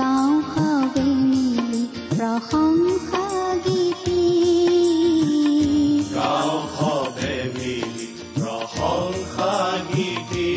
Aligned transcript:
গাঁও 0.00 0.34
হাৱে 0.50 1.06
মিলি 1.30 1.82
গীতি 3.64 4.22
গাঁও 6.14 6.54
সবে 6.76 7.34
মিলি 7.54 8.08
গীতি 9.94 10.50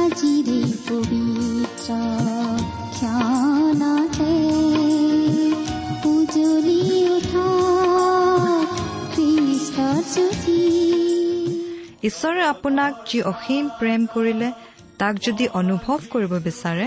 আজিৰে 0.00 0.60
পবিত্ৰ 0.86 1.88
ক্ষণতে 2.94 4.32
ঈশ্বৰে 12.08 12.42
আপোনাক 12.44 12.92
যি 13.08 13.18
অসীম 13.22 13.64
প্ৰেম 13.78 14.00
কৰিলে 14.14 14.48
তাক 14.98 15.14
যদি 15.26 15.44
অনুভৱ 15.60 15.98
কৰিব 16.10 16.32
বিচাৰে 16.44 16.86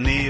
Neil. 0.00 0.29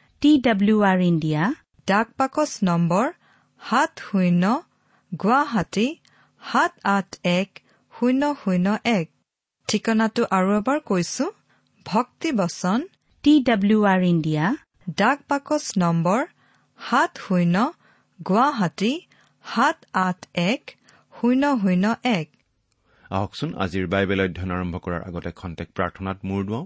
T 0.21 0.31
W 0.45 0.77
R 0.87 0.99
India 1.03 1.43
ডাক 1.87 2.07
পাকচ 2.19 2.51
নম্বৰ 2.67 3.05
সাত 3.61 3.91
শূন্য 4.07 4.43
গুৱাহাটী 5.11 5.87
সাত 6.41 6.73
আঠ 6.95 7.09
এক 7.39 7.49
শূন্য 7.93 8.21
শূন্য 8.41 8.67
এক। 8.91 9.07
ঠিকনাটো 9.67 10.23
আৰু 10.37 10.49
এবাৰ 10.59 10.79
কৈছো 10.89 11.25
ভক্তিবচন 11.85 12.79
টি 13.23 13.33
ডাব্লিউ 13.47 13.79
আৰ 13.93 14.01
ইণ্ডিয়া 14.09 14.45
ডাক 15.01 15.17
পাকচ 15.29 15.65
নম্বৰ 15.83 16.19
সাত 16.79 17.11
শূন্য 17.25 17.55
গুৱাহাটী 18.19 18.93
সাত 19.45 19.77
আঠ 20.01 20.19
এক 20.51 20.61
শূন্য 21.13 21.43
শূন্য 21.61 21.85
এক। 22.19 22.27
আহকচোন 23.11 23.49
আজিৰ 23.63 23.85
বাইবেল 23.93 24.19
অধ্যয়ন 24.25 24.51
আৰম্ভ 24.57 24.75
কৰাৰ 24.85 25.01
আগতে 25.09 25.31
খন্তেক 25.39 25.67
প্ৰাৰ্থনাত 25.77 26.17
মূৰ 26.29 26.41
দুৱাওঁ। 26.47 26.65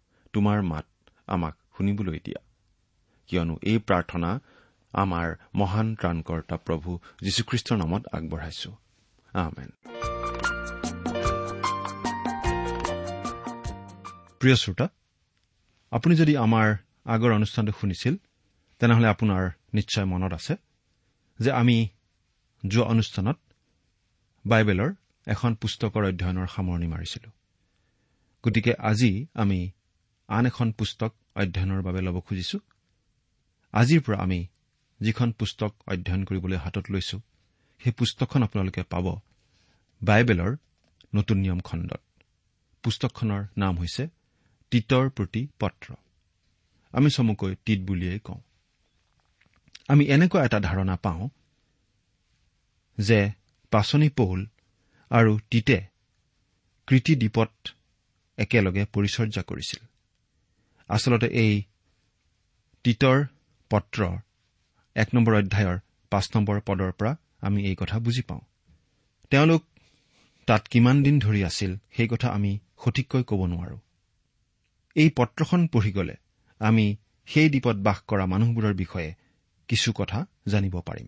তোমাৰ 0.33 0.61
মাত 0.61 0.85
আমাক 1.27 1.55
শুনিবলৈ 1.77 2.19
দিয়া। 2.25 2.41
কিয়নো 3.27 3.57
এই 3.61 3.77
প্ৰাৰ্থনা 3.77 4.39
আমাৰ 4.93 5.35
মহান 5.55 5.95
ত্ৰাণকৰ্তা 5.95 6.57
প্ৰভু 6.57 6.99
যীশুখ্ৰীষ্টৰ 7.21 7.77
নামত 7.77 8.07
আগবঢ়াইছো। 8.11 8.71
প্ৰিয় 14.39 14.55
শ্ৰোতা 14.55 14.87
আপুনি 15.91 16.15
যদি 16.15 16.37
আমাৰ 16.37 16.75
আগৰ 17.05 17.31
অনুষ্ঠানটো 17.31 17.71
শুনিছিল 17.71 18.15
তেনেহলে 18.79 19.07
আপোনাৰ 19.07 19.49
নিশ্চয় 19.73 20.05
মনত 20.05 20.33
আছে 20.33 20.55
যে 21.39 21.51
আমি 21.51 21.87
যোৱা 22.67 22.85
অনুষ্ঠানত 22.85 23.37
বাইবেলৰ 24.47 24.93
এখন 25.27 25.55
পুস্তকৰ 25.55 26.05
অধ্যয়নৰ 26.05 26.47
সামৰণি 26.47 26.87
মাৰিছিলো। 26.87 27.31
গতিকে 28.43 28.73
আজি 28.79 29.27
আমি 29.33 29.71
আন 30.31 30.43
এখন 30.45 30.67
পুস্তক 30.71 31.11
অধ্যয়নৰ 31.35 31.81
বাবে 31.81 32.01
ল'ব 32.01 32.17
খুজিছো। 32.19 32.57
আজিৰ 33.73 34.01
পৰা 34.05 34.17
আমি 34.17 34.39
যিখন 34.99 35.29
পুস্তক 35.31 35.71
অধ্যয়ন 35.87 36.21
কৰিবলৈ 36.25 36.57
হাতত 36.57 36.85
লৈছো 36.89 37.17
সেই 37.81 37.93
পুস্তকখন 37.99 38.41
আপোনালোকে 38.43 38.81
পাব 38.83 39.05
বাইবেলৰ 40.01 40.51
নতুন 41.15 41.37
নিয়ম 41.37 41.59
খণ্ডত। 41.59 42.01
পুস্তকখনৰ 42.83 43.41
নাম 43.57 43.73
হৈছে 43.77 44.03
তীতৰ 44.71 45.05
প্ৰতি 45.09 45.41
পত্ৰ। 45.59 45.87
আমি 46.93 47.09
চমুকৈ 47.11 47.55
তীত 47.65 47.79
বুলিয়েই 47.79 48.19
কওঁ। 48.19 48.41
আমি 49.87 50.03
এনেকুৱা 50.05 50.41
এটা 50.45 50.59
ধাৰণা 50.59 50.95
পাওঁ 50.95 51.29
যে 52.97 53.19
পাচনি 53.71 54.09
পৌল 54.09 54.39
আৰু 55.11 55.31
তীতে 55.51 55.77
কৃতি 56.87 57.13
দ্বীপত 57.15 57.51
একেলগে 58.37 58.83
পৰিচৰ্যা 58.93 59.43
কৰিছিল। 59.43 59.90
আচলতে 60.91 61.27
এই 61.43 61.53
তীতৰ 62.85 63.17
পত্ৰ 63.71 63.99
এক 64.95 65.09
নম্বৰ 65.15 65.33
অধ্যায়ৰ 65.35 65.77
পাঁচ 66.11 66.25
নম্বৰ 66.35 66.57
পদৰ 66.67 66.91
পৰা 66.91 67.11
আমি 67.41 67.59
এই 67.65 67.75
কথা 67.75 67.99
বুজি 67.99 68.21
পাওঁ। 68.21 68.41
তেওঁলোক 69.29 69.61
তাত 70.47 70.67
কিমান 70.67 70.97
দিন 71.03 71.15
ধৰি 71.19 71.41
আছিল 71.43 71.71
সেই 71.91 72.07
কথা 72.07 72.27
আমি 72.29 72.51
সঠিককৈ 72.83 73.23
ক'ব 73.23 73.41
নোৱাৰো। 73.45 73.77
এই 74.95 75.09
পত্ৰখন 75.17 75.61
পঢ়ি 75.67 75.91
গ'লে 75.91 76.15
আমি 76.61 76.85
সেই 77.25 77.49
দ্বীপত 77.49 77.77
বাস 77.77 77.99
কৰা 78.07 78.25
মানুহবোৰৰ 78.25 78.73
বিষয়ে 78.73 79.09
কিছু 79.67 79.89
কথা 79.93 80.19
জানিব 80.47 80.75
পাৰিম। 80.81 81.07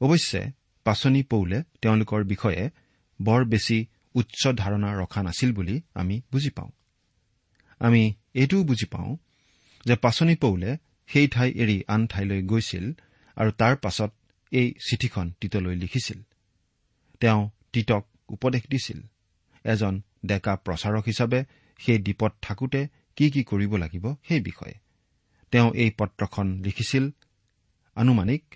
অৱশ্যে 0.00 0.42
পাচনি 0.84 1.22
পৌলে 1.22 1.58
তেওঁলোকৰ 1.82 2.20
বিষয়ে 2.24 2.62
বৰ 3.20 3.40
বেছি 3.44 3.78
উচ্চ 4.14 4.42
ধাৰণা 4.56 4.90
ৰখা 5.00 5.20
নাছিল 5.22 5.50
বুলি 5.52 5.76
আমি 5.94 6.16
বুজি 6.32 6.50
পাওঁ। 6.50 6.70
আমি 7.80 8.02
এইটোও 8.34 8.64
বুজি 8.64 8.86
পাওঁ 8.86 9.16
যে 9.86 9.96
পাচনি 9.96 10.34
পৌলে 10.34 10.76
সেই 11.06 11.28
ঠাই 11.28 11.52
এৰি 11.52 11.82
আন 11.88 12.06
ঠাইলৈ 12.06 12.42
গৈছিল 12.42 12.92
আৰু 13.36 13.50
তাৰ 13.50 13.76
পাছত 13.76 14.12
এই 14.50 14.74
চিঠিখন 14.90 15.30
তীতলৈ 15.40 15.76
লিখিছিল। 15.76 16.22
তেওঁ 17.20 17.50
তীতক 17.72 18.06
উপদেশ 18.28 18.62
দিছিল। 18.70 19.00
এজন 19.64 20.02
ডেকা 20.26 20.56
প্ৰচাৰক 20.64 21.02
হিচাপে 21.06 21.44
সেই 21.78 21.98
দ্বীপত 21.98 22.32
থাকোতে 22.42 22.88
কি 23.16 23.30
কি 23.30 23.42
কৰিব 23.42 23.76
লাগিব 23.76 24.14
সেই 24.28 24.40
বিষয়ে। 24.40 24.74
তেওঁ 25.50 25.72
এই 25.74 25.90
পত্ৰখন 25.90 26.62
লিখিছিল 26.64 27.10
আনুমানিক 27.94 28.54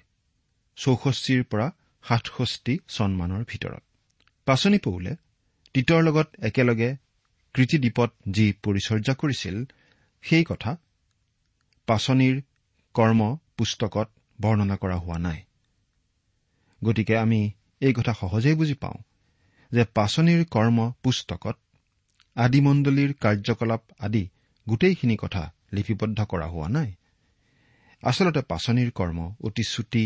চৌষষ্ঠিৰ 0.77 1.45
পৰা 1.45 1.71
সাতষষ্ঠি 2.03 2.79
চনমানৰ 2.89 3.45
ভিতৰত। 3.49 3.83
পাচনি 4.45 4.79
পৌলে 4.79 5.17
তীতৰ 5.75 6.03
লগত 6.03 6.29
একেলগে 6.43 6.97
কৃতিদ্বীপত 7.55 8.11
যি 8.29 8.47
পৰিচৰ্যা 8.65 9.15
কৰিছিল 9.15 9.57
সেই 10.25 10.45
কথা 10.45 10.73
পাচনিৰ 11.89 12.37
কৰ্ম 12.95 13.21
পুস্তকত 13.57 14.09
বৰ্ণনা 14.39 14.77
কৰা 14.77 14.97
হোৱা 14.97 15.19
নাই। 15.19 15.41
গতিকে 16.83 17.15
আমি 17.17 17.41
এই 17.81 17.93
কথা 17.93 18.13
সহজেই 18.13 18.55
বুজি 18.55 18.75
পাওঁ 18.75 18.99
যে 19.73 19.83
পাচনিৰ 19.95 20.41
কৰ্ম 20.45 20.79
পুস্তকত 21.03 21.57
আদিমণ্ডলীৰ 22.37 23.11
কাৰ্যকলাপ 23.15 23.83
আদি 24.01 24.25
গোটেইখিনি 24.67 25.17
কথা 25.17 25.43
লিপিবদ্ধ 25.73 26.19
কৰা 26.25 26.47
হোৱা 26.47 26.69
নাই। 26.69 26.91
আচলতে 28.03 28.43
পাচনিৰ 28.43 28.91
কৰ্ম 28.91 29.19
অতি 29.41 29.65
চুটি 29.65 30.05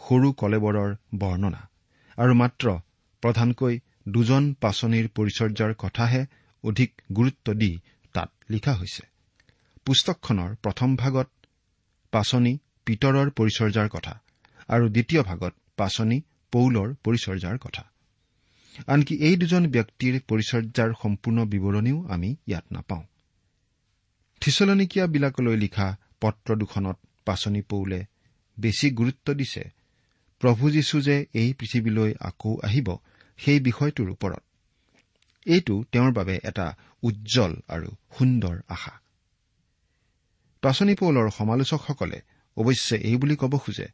সৰু 0.00 0.28
কলেবৰৰ 0.32 0.90
বৰ্ণনা 1.14 1.62
আৰু 2.18 2.32
মাত্ৰ 2.34 2.66
প্ৰধানকৈ 3.22 3.74
দুজন 4.08 4.44
পাচনিৰ 4.60 5.06
পৰিচৰ্যাৰ 5.16 5.72
কথাহে 5.74 6.22
অধিক 6.64 7.02
গুৰুত্ব 7.12 7.54
দি 7.54 7.78
তাত 8.12 8.30
লিখা 8.50 8.74
হৈছে। 8.74 9.02
পুস্তকখনৰ 9.84 10.54
প্ৰথম 10.54 10.96
ভাগত 10.96 11.28
পাচনি 12.10 12.58
পিতৰৰ 12.84 13.30
পৰিচৰ্যাৰ 13.30 13.88
কথা 13.88 14.22
আৰু 14.68 14.88
দ্বিতীয় 14.88 15.22
ভাগত 15.22 15.54
পাচনি 15.76 16.22
পৌলৰ 16.52 16.94
পৰিচৰ্যাৰ 17.04 17.58
কথা। 17.58 17.84
আনকি 18.86 19.14
এই 19.16 19.36
দুজন 19.36 19.70
ব্যক্তিৰ 19.70 20.20
পৰিচৰ্যাৰ 20.28 20.92
সম্পূৰ্ণ 21.02 21.44
বিৱৰণীও 21.44 22.06
আমি 22.08 22.36
ইয়াত 22.46 22.64
নাপাওঁ। 22.72 23.02
থিচলনিকীয়াবিলাকলৈ 24.40 25.56
লিখা 25.56 25.96
পত্ৰ 26.20 26.56
দুখনত 26.56 26.98
পাচনি 27.24 27.62
পৌলে 27.62 28.04
বেছি 28.60 28.90
গুৰুত্ব 28.90 29.34
দিছে। 29.34 29.70
প্ৰভু 30.38 30.70
যীশু 30.70 31.00
যে 31.00 31.26
এই 31.34 31.52
পৃথিৱীলৈ 31.52 32.14
আকৌ 32.20 32.56
আহিব 32.62 32.96
সেই 33.36 33.60
বিষয়টোৰ 33.60 34.10
ওপৰত। 34.10 34.42
এইটো 35.48 35.74
তেওঁৰ 35.92 36.12
বাবে 36.12 36.34
এটা 36.44 36.66
উজ্জ্বল 37.02 37.52
আৰু 37.68 37.88
সুন্দৰ 38.18 38.56
আশা। 38.68 38.94
পাচনি 40.62 40.94
পৌলৰ 40.94 41.26
সমালোচকসকলে 41.30 42.18
অৱশ্যে 42.56 42.96
এই 43.08 43.16
বুলি 43.16 43.36
ক'ব 43.36 43.52
খোজে 43.58 43.88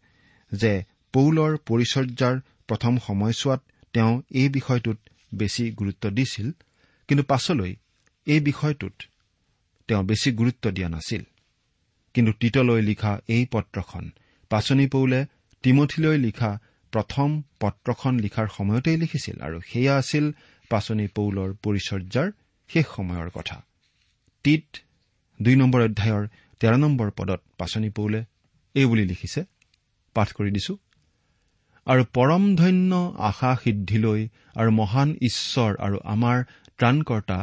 যে 0.52 0.72
পৌলৰ 1.14 1.52
পৰিচৰ্যাৰ 1.68 2.36
প্ৰথম 2.68 2.92
সময়ছোৱাত 3.06 3.60
তেওঁ 3.92 4.12
এই 4.30 4.48
বিষয়টোত 4.48 4.98
বেছি 5.34 5.64
গুৰুত্ব 5.70 6.04
দিছিল 6.10 6.48
কিন্তু 7.08 7.24
পাছলৈ 7.24 7.72
এই 8.26 8.40
বিষয়টোত 8.40 8.96
তেওঁ 9.88 10.02
বেছি 10.04 10.28
গুৰুত্ব 10.32 10.64
দিয়া 10.70 10.88
নাছিল। 10.88 11.22
কিন্তু 12.14 12.32
তীতলৈ 12.32 12.80
লিখা 12.82 13.12
এই 13.28 13.42
পত্ৰখন 13.52 14.04
পাচনি 14.50 14.86
পৌলে 14.86 15.20
তিমঠিলৈ 15.64 16.16
লিখা 16.18 16.50
প্ৰথম 16.92 17.28
পত্ৰখন 17.60 18.12
লিখাৰ 18.24 18.46
সময়তেই 18.56 18.96
লিখিছিল 18.96 19.36
আৰু 19.40 19.58
সেয়া 19.60 19.94
আছিল 19.96 20.24
পাচনি 20.70 21.06
পৌলৰ 21.16 21.50
পৰিচৰ্যাৰ 21.64 22.28
শেষ 22.70 22.86
সময়ৰ 22.96 23.28
কথা। 23.30 23.56
তীত 24.44 24.66
দুই 25.40 25.56
নম্বৰ 25.56 25.80
অধ্যায়ৰ 25.88 26.24
তেৰ 26.60 26.74
নম্বৰ 26.84 27.08
পদত 27.18 27.40
পাচনি 27.58 27.88
পৌলে 27.90 28.20
এই 28.74 28.86
বুলি 28.86 29.04
লিখিছে 29.04 29.40
পাঠ 30.16 30.28
কৰি 30.36 30.50
দিছো 30.56 30.74
আৰু 31.86 32.02
পৰম 32.16 32.44
ধন্য 32.56 32.92
আশা 33.28 33.50
সিদ্ধিলৈ 33.62 34.20
আৰু 34.54 34.70
মহান 34.70 35.08
ঈশ্বৰ 35.28 35.70
আৰু 35.86 35.96
আমাৰ 36.14 36.36
ত্ৰাণকৰ্তা 36.78 37.38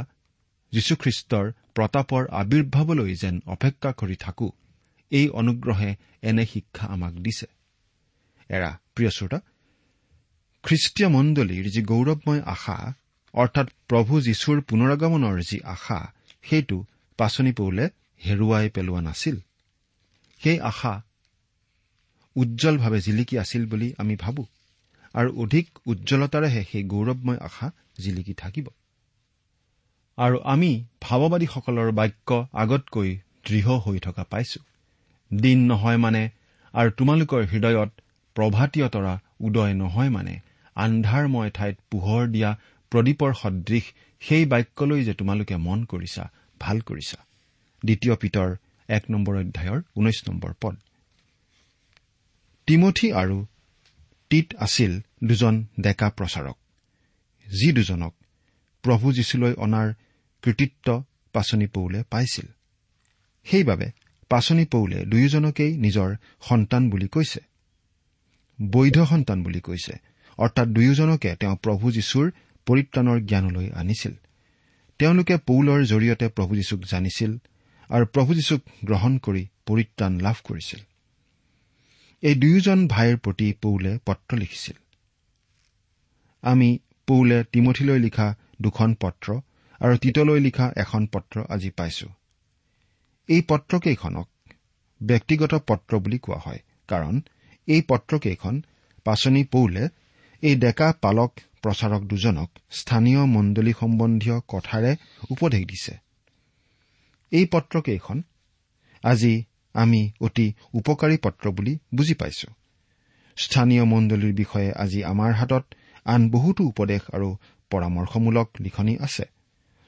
যীশুখ্ৰীষ্টৰ 0.73 1.45
প্ৰতাপৰ 1.75 2.23
আৱিৰ্ভাৱলৈ 2.41 3.11
যেন 3.15 3.35
অপেক্ষা 3.45 3.91
কৰি 3.91 4.15
থাকো 4.15 4.47
এই 5.11 5.25
অনুগ্ৰহে 5.39 5.91
এনে 6.21 6.45
শিক্ষা 6.45 6.85
আমাক 6.87 7.13
দিছে। 7.25 7.47
এৰা 8.49 8.71
প্ৰিয় 8.95 9.11
শ্ৰোতা 9.17 9.39
খ্ৰীষ্টীয় 10.63 11.09
মণ্ডলীৰ 11.09 11.65
যি 11.73 11.81
গৌৰৱময় 11.81 12.41
আশা 12.45 12.77
অৰ্থাৎ 13.33 13.67
প্ৰভু 13.87 14.21
যীশুৰ 14.21 14.57
পুনৰগমনৰ 14.61 15.37
যি 15.41 15.57
আশা 15.65 15.99
সেইটো 16.43 16.77
পাচনি 17.17 17.51
পৌলে 17.51 17.85
হেৰুৱাই 18.21 18.69
পেলোৱা 18.69 19.01
নাছিল। 19.01 19.35
সেই 20.41 20.59
আশা 20.59 20.93
উজ্জ্বলভাৱে 22.35 22.99
জিলিকি 23.01 23.35
আছিল 23.37 23.65
বুলি 23.65 23.93
আমি 23.97 24.15
ভাবো 24.15 24.45
আৰু 25.15 25.29
অধিক 25.43 25.65
উজ্জ্বলতাৰেহে 25.85 26.63
সেই 26.71 26.83
গৌৰৱময় 26.83 27.39
আশা 27.39 27.71
জিলিকি 27.97 28.33
থাকিব। 28.33 28.67
আৰু 30.17 30.37
আমি 30.43 30.71
ভাৱবাদীসকলৰ 31.01 31.91
বাক্য 31.91 32.47
আগতকৈ 32.53 33.09
দৃঢ় 33.45 33.77
হৈ 33.77 33.99
থকা 33.99 34.23
পাইছো। 34.23 34.59
দিন 35.33 35.59
নহয় 35.65 35.97
মানে 35.97 36.29
আৰু 36.73 36.89
তোমালোকৰ 36.91 37.41
হৃদয়ত 37.45 37.91
প্ৰভাতীয় 38.35 38.87
তৰা 38.89 39.13
উদয় 39.39 39.73
নহয় 39.73 40.09
মানে 40.09 40.39
আন্ধাৰময় 40.75 41.51
ঠাইত 41.51 41.75
পোহৰ 41.91 42.27
দিয়া 42.27 42.57
প্ৰদীপৰ 42.91 43.33
সদৃশ 43.33 43.83
সেই 44.19 44.45
বাক্যলৈ 44.45 45.03
যে 45.03 45.13
তোমালোকে 45.13 45.57
মন 45.57 45.85
কৰিছা 45.85 46.31
ভাল 46.59 46.79
কৰিছা। 46.79 47.17
দ্বিতীয় 47.85 48.15
পিতৰ 48.15 48.55
এক 48.87 49.03
নম্বৰ 49.11 49.37
অধ্যায়ৰ 49.37 49.81
ঊনৈশ 49.95 50.29
নম্বৰ 50.29 50.53
পদ। 50.61 50.77
তিমঠি 52.65 53.13
আৰু 53.13 53.45
টিট 54.29 54.55
আছিল 54.55 54.99
দুজন 55.23 55.65
ডেকা 55.79 56.09
প্ৰচাৰক। 56.09 56.57
যি 57.47 57.71
দুজনক 57.71 58.15
প্ৰভু 58.81 59.13
যীশুলৈ 59.13 59.53
অনাৰ 59.53 59.93
কৃতিত্ব 60.41 61.03
পাচনি 61.33 61.67
পৌলে 61.67 62.03
পাইছিল। 62.09 62.45
সেইবাবে 63.43 63.91
পাচনি 64.29 64.65
পৌলে 64.65 65.05
দুয়োজনকেই 65.05 65.77
নিজৰ 65.77 66.15
সন্তান 66.41 66.89
বুলি 66.89 67.07
কৈছে। 67.07 67.39
বৈধ 68.71 69.03
সন্তান 69.03 69.43
বুলি 69.43 69.59
কৈছে। 69.59 69.93
অৰ্থাৎ 70.37 70.67
দুয়োজনকে 70.67 71.35
তেওঁ 71.35 71.55
প্ৰভু 71.55 71.91
যীশুৰ 71.91 72.31
পৰিত্ৰাণৰ 72.65 73.19
জ্ঞানলৈ 73.19 73.69
আনিছিল। 73.71 74.13
তেওঁলোকে 74.99 75.37
পৌলৰ 75.37 75.79
জৰিয়তে 75.83 76.27
প্ৰভু 76.27 76.55
যীশুক 76.55 76.81
জানিছিল 76.91 77.31
আৰু 77.89 78.05
প্ৰভু 78.05 78.33
যীশুক 78.33 78.61
গ্ৰহণ 78.85 79.17
কৰি 79.17 79.47
পৰিত্ৰাণ 79.65 80.19
লাভ 80.19 80.37
কৰিছিল। 80.43 80.79
এই 82.21 82.35
দুয়োজন 82.35 82.87
ভাইৰ 82.87 83.17
প্ৰতি 83.17 83.53
পৌলে 83.61 83.99
পত্ৰ 84.05 84.37
লিখিছিল। 84.37 84.77
আমি 86.41 86.79
পৌলে 87.07 87.43
তিমঠিলৈ 87.43 87.99
লিখা 87.99 88.35
দুখন 88.61 88.93
পত্ৰ 88.93 89.41
আৰু 89.81 89.97
তিতলৈ 89.97 90.39
লিখা 90.39 90.73
এখন 90.77 91.05
পত্ৰ 91.05 91.43
আজি 91.49 91.69
পাইছো। 91.69 92.07
এই 93.27 93.41
পত্ৰকেইখনক 93.41 94.29
ব্যক্তিগত 95.01 95.53
পত্ৰ 95.67 95.99
বুলি 95.99 96.17
কোৱা 96.19 96.37
হয় 96.37 96.59
কাৰণ 96.87 97.21
এই 97.67 97.81
পত্ৰকেইখন 97.81 98.61
পাচনি 99.03 99.43
পৌলে 99.43 99.89
এই 100.41 100.55
ডেকা 100.55 100.93
পালক 101.01 101.31
প্ৰচাৰক 101.63 102.01
দুজনক 102.01 102.49
স্থানীয় 102.71 103.21
মণ্ডলী 103.25 103.73
সম্বন্ধীয় 103.79 104.37
কথাৰে 104.47 104.91
উপদেশ 105.29 105.63
দিছে। 105.65 105.93
এই 107.31 107.45
পত্ৰকেইখন 107.45 108.17
আজি 109.03 109.33
আমি 109.75 110.01
অতি 110.21 110.47
উপকাৰী 110.73 111.17
পত্ৰ 111.17 111.45
বুলি 111.49 111.73
বুজি 111.95 112.13
পাইছো। 112.13 112.49
স্থানীয় 113.37 113.83
মণ্ডলীৰ 113.83 114.33
বিষয়ে 114.33 114.69
আজি 114.83 114.99
আমাৰ 115.03 115.31
হাতত 115.33 115.65
আন 116.05 116.21
বহুতো 116.29 116.61
উপদেশ 116.63 117.01
আৰু 117.15 117.29
পৰামৰ্শমূলক 117.71 118.47
লিখনি 118.59 118.93
আছে। 119.01 119.25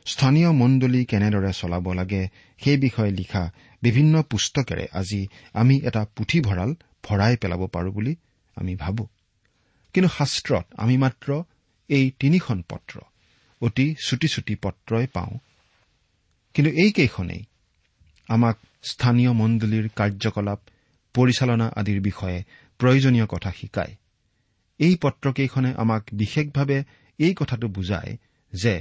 স্থানীয় 0.06 0.50
মণ্ডলী 0.52 1.02
কেনেদৰে 1.06 1.52
চলাব 1.54 1.86
লাগে 1.94 2.22
সেই 2.62 2.78
বিষয়ে 2.78 3.12
লিখা 3.12 3.44
বিভিন্ন 3.82 4.14
পুস্তকেৰে 4.22 4.86
আজি 4.94 5.22
আমি 5.54 5.76
এটা 5.88 6.02
পুথিভঁৰাল 6.16 6.70
ভৰাই 7.04 7.34
পেলাব 7.38 7.62
পাৰো 7.68 7.90
বুলি 7.92 8.14
আমি 8.58 8.74
ভাবো। 8.76 9.04
কিন্তু 9.94 10.10
শাস্ত্ৰত 10.18 10.66
আমি 10.78 10.96
মাত্ৰ 10.98 11.30
এই 11.98 12.06
তিনিখন 12.20 12.58
পত্ৰ। 12.70 12.96
অতি 13.62 13.86
চুটি 14.06 14.28
চুটি 14.28 14.54
পত্ৰই 14.56 15.06
পাওঁ। 15.14 15.34
কিন্তু 16.56 16.72
এইকেইখনেই 16.84 17.44
আমাক 18.30 18.58
স্থানীয় 18.84 19.32
মণ্ডলীৰ 19.32 19.86
কাৰ্যকলাপ 19.96 20.60
পৰিচালনা 21.16 21.68
আদিৰ 21.76 22.00
বিষয়ে 22.02 22.40
প্ৰয়োজনীয় 22.80 23.26
কথা 23.26 23.52
শিকায়। 23.52 23.94
এই 24.80 24.94
পত্ৰকেইখনে 25.02 25.70
আমাক 25.74 26.04
বিশেষভাৱে 26.14 26.78
এই 27.20 27.34
কথাটো 27.34 27.68
বুজায় 27.68 28.12
যে 28.54 28.76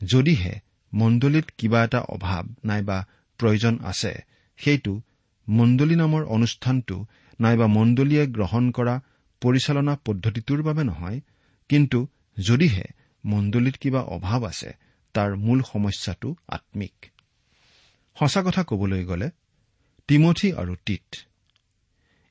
যদিহে 0.00 0.54
মণ্ডলীত 0.92 1.46
কিবা 1.58 1.80
এটা 1.84 2.00
অভাৱ 2.08 2.44
নাইবা 2.64 2.98
প্ৰয়োজন 3.40 3.74
আছে 3.84 4.12
সেইটো 4.58 4.92
মণ্ডলী 5.48 5.96
নামৰ 5.96 6.22
অনুষ্ঠানটো 6.36 6.96
নাইবা 7.40 7.66
মণ্ডলীয়ে 7.66 8.24
গ্ৰহণ 8.26 8.64
কৰা 8.70 8.94
পৰিচালনা 9.42 9.92
পদ্ধতিটোৰ 10.04 10.60
বাবে 10.62 10.82
নহয় 10.84 11.18
কিন্তু 11.70 11.98
যদিহে 12.38 12.86
মণ্ডলীত 13.24 13.76
কিবা 13.82 14.00
অভাৱ 14.16 14.40
আছে 14.50 14.70
তাৰ 15.14 15.30
মূল 15.36 15.60
সমস্যাটো 15.72 16.28
আম্মিক 16.48 16.96
সঁচা 18.16 18.40
কথা 18.42 18.62
কবলৈ 18.70 19.02
গ'লে 19.10 19.28
তিমঠি 20.08 20.48
আৰু 20.52 20.74
টিট 20.86 21.08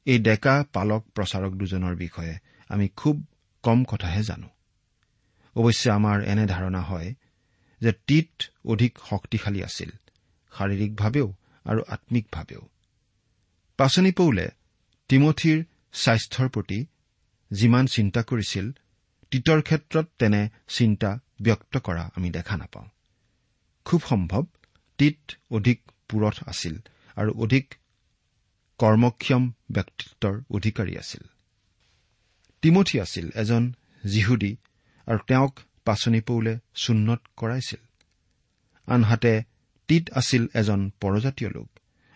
এই 0.08 0.18
ডেকা 0.20 0.56
পালক 0.74 1.04
প্ৰচাৰক 1.16 1.52
দুজনৰ 1.54 1.96
বিষয়ে 1.96 2.36
আমি 2.70 2.88
খুব 2.96 3.16
কম 3.64 3.80
কথাহে 3.84 4.22
জানো। 4.24 4.50
অৱশ্যে 5.56 5.90
আমাৰ 5.92 6.18
এনে 6.24 6.46
ধাৰণা 6.48 6.82
হয় 6.82 7.10
যে 7.82 7.92
টিট 8.08 8.34
অধিক 8.66 8.94
শক্তিশালী 9.10 9.60
আছিল 9.64 9.92
শাৰীৰিকভাৱেও 10.54 11.28
আৰু 11.66 11.82
আম্মিকভাৱেও 11.96 12.64
পাচনি 13.80 14.12
পৌলে 14.12 14.46
তিমঠিৰ 15.10 15.58
স্বাস্থ্যৰ 15.94 16.48
প্ৰতি 16.50 16.80
যিমান 17.52 17.86
চিন্তা 17.88 18.22
কৰিছিল 18.22 18.66
তীতৰ 19.32 19.62
ক্ষেত্ৰত 19.62 20.08
তেনে 20.20 20.50
চিন্তা 20.68 21.20
ব্যক্ত 21.42 21.78
কৰা 21.78 22.10
আমি 22.16 22.30
দেখা 22.30 22.58
নাপাওঁ। 22.58 22.88
খুব 23.86 24.02
সম্ভৱ 24.10 24.44
তীত 24.98 25.32
অধিক 25.52 25.92
পুৰঠ 26.10 26.44
আছিল 26.48 26.76
আৰু 27.16 27.32
অধিক 27.34 27.76
কৰ্মক্ষম 28.80 29.52
ব্যক্তিত্বৰ 29.72 30.42
অধিকাৰী 30.52 30.98
আছিল। 30.98 31.24
তিমঠি 32.62 33.00
আছিল 33.00 33.30
এজন 33.36 33.74
যিহুদী 34.06 34.56
আৰু 35.08 35.20
তেওঁক 35.28 35.60
পাচনি 35.86 36.22
পৌলে 36.22 36.60
চুন্নত 36.76 37.22
কৰাইছিল। 37.38 37.82
আনহাতে 38.88 39.44
তীত 39.88 40.10
আছিল 40.12 40.48
এজন 40.54 40.92
পৰজাতীয় 41.02 41.50
লোক 41.50 41.70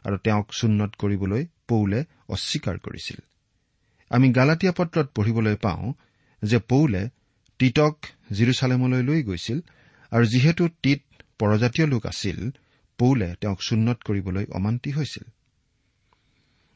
আৰু 0.05 0.17
তেওঁক 0.17 0.47
চুন্নত 0.51 0.91
কৰিবলৈ 0.95 1.45
পৌলে 1.67 2.03
অস্বীকাৰ 2.29 2.77
কৰিছিল। 2.77 3.19
আমি 4.09 4.31
গালাটীয়া 4.31 4.73
পত্ৰত 4.77 5.07
পঢ়িবলৈ 5.15 5.55
পাওঁ 5.55 5.93
যে 6.41 6.59
পৌলে 6.59 7.09
তীতক 7.59 7.95
জিৰচালেমলৈ 8.31 9.01
লৈ 9.03 9.23
গৈছিল 9.23 9.59
আৰু 10.11 10.25
যিহেতু 10.25 10.63
তীত 10.83 11.01
পৰজাতীয় 11.39 11.87
লোক 11.87 12.05
আছিল 12.05 12.39
পৌলে 12.99 13.35
তেওঁক 13.41 13.59
চুন্নত 13.67 13.97
কৰিবলৈ 14.03 14.45
অমান্তি 14.51 14.91
হৈছিল। 14.91 15.23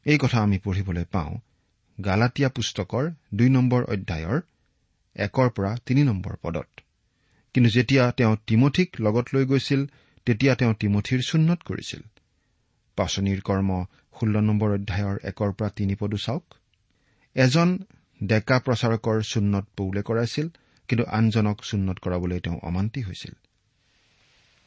এই 0.05 0.17
কথা 0.17 0.37
আমি 0.41 0.57
পঢ়িবলৈ 0.57 1.05
পাওঁ 1.11 1.33
গালাটীয়া 1.97 2.49
পুস্তকৰ 2.49 3.03
দুই 3.33 3.49
নম্বৰ 3.49 3.81
অধ্যায়ৰ 3.83 4.41
একৰ 5.15 5.49
পৰা 5.49 5.71
তিনি 5.85 6.03
নম্বৰ 6.03 6.35
পদত। 6.41 6.69
কিন্তু 7.53 7.69
যেতিয়া 7.69 8.11
তেওঁ 8.11 8.35
তিমঠিক 8.47 8.89
লগত 8.99 9.25
লৈ 9.33 9.45
গৈছিল 9.45 9.81
তেতিয়া 10.25 10.55
তেওঁ 10.55 10.73
তিমঠিৰ 10.73 11.19
চুন্নত 11.21 11.59
কৰিছিল। 11.65 12.01
পাচনিৰ 12.97 13.41
কৰ্ম 13.41 13.69
ষোল্ল 14.19 14.35
নম্বৰ 14.39 14.69
অধ্যায়ৰ 14.73 15.17
একৰ 15.23 15.51
পৰা 15.53 15.69
তিনি 15.69 15.95
পদো 15.95 16.17
চাওক। 16.17 16.45
এজন 17.35 17.69
ডেকা 18.23 18.59
প্ৰচাৰকৰ 18.59 19.21
চুন্নত 19.21 19.65
পৌলে 19.77 20.01
কৰাইছিল 20.01 20.47
কিন্তু 20.89 21.03
আনজনক 21.05 21.61
চুন্নত 21.63 21.99
কৰাবলৈ 21.99 22.39
তেওঁ 22.39 22.59
অমান্তি 22.63 23.01
হৈছিল। 23.01 23.33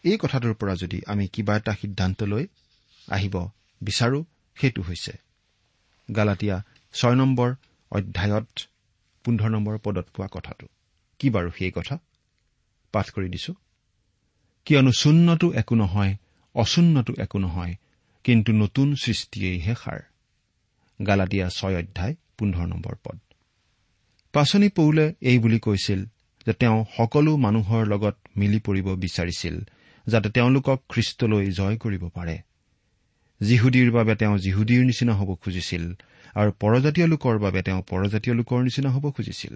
এই 0.05 0.19
কথাটোৰ 0.21 0.55
পৰা 0.55 0.75
যদি 0.75 1.03
আমি 1.07 1.29
কিবা 1.29 1.57
এটা 1.57 1.75
সিদ্ধান্ত 1.75 2.23
লৈ 2.23 2.47
আহিব 3.11 3.49
বিচাৰো 3.83 4.25
সেইটো 4.57 4.83
হৈছে 4.83 5.13
গালাটীয়া 6.17 6.63
ছয় 6.93 7.15
নম্বৰ 7.15 7.55
অধ্যায়ত 7.91 8.59
পোন্ধৰ 9.25 9.51
নম্বৰ 9.51 9.79
পদত 9.79 10.07
পোৱা 10.15 10.29
কথাটো। 10.31 10.67
কি 11.19 11.31
বাৰু 11.31 11.51
সেই 11.59 11.71
কথা? 11.71 11.99
পাঠ 12.93 13.11
কৰি 13.11 13.29
দিছো। 13.29 13.55
কিয়নো 14.65 14.93
চূন্যটো 14.93 15.53
একো 15.53 15.75
নহয় 15.75 16.17
অচূন্যটো 16.55 17.15
একো 17.19 17.39
নহয় 17.39 17.75
কিন্তু 18.25 18.53
নতুন 18.53 18.95
সৃষ্টিয়েইহে 18.95 19.75
সাৰ। 19.75 20.01
গালাটীয়া 21.07 21.49
ছয় 21.49 21.79
অধ্যায় 21.79 22.15
পোন্ধৰ 22.39 22.67
নম্বৰ 22.67 22.97
পদ। 23.05 23.19
পাচনি 24.33 24.69
পৌলে 24.69 25.15
এই 25.21 25.39
বুলি 25.39 25.59
কৈছিল 25.59 26.05
যে 26.47 26.53
তেওঁ 26.53 26.85
সকলো 26.97 27.37
মানুহৰ 27.37 27.87
লগত 27.87 28.17
মিলি 28.37 28.59
পৰিব 28.59 28.97
বিচাৰিছিল 28.97 29.57
যাতে 30.07 30.29
তেওঁলোকক 30.31 30.79
খ্ৰীষ্টলৈ 30.89 31.51
জয় 31.51 31.77
কৰিব 31.77 32.09
পাৰে। 32.09 32.39
যিহুদীৰ 33.41 33.91
বাবে 33.91 34.15
তেওঁ 34.15 34.39
যিহুদীৰ 34.39 34.85
নিচিনা 34.85 35.15
হ'ব 35.15 35.35
খুজিছিল 35.35 35.95
আৰু 36.35 36.51
পৰজাতীয় 36.61 37.07
লোকৰ 37.07 37.39
বাবে 37.39 37.63
তেওঁ 37.63 37.83
পৰজাতীয় 37.83 38.35
লোকৰ 38.35 38.63
নিচিনা 38.63 38.91
হ'ব 38.91 39.11
খুজিছিল। 39.11 39.55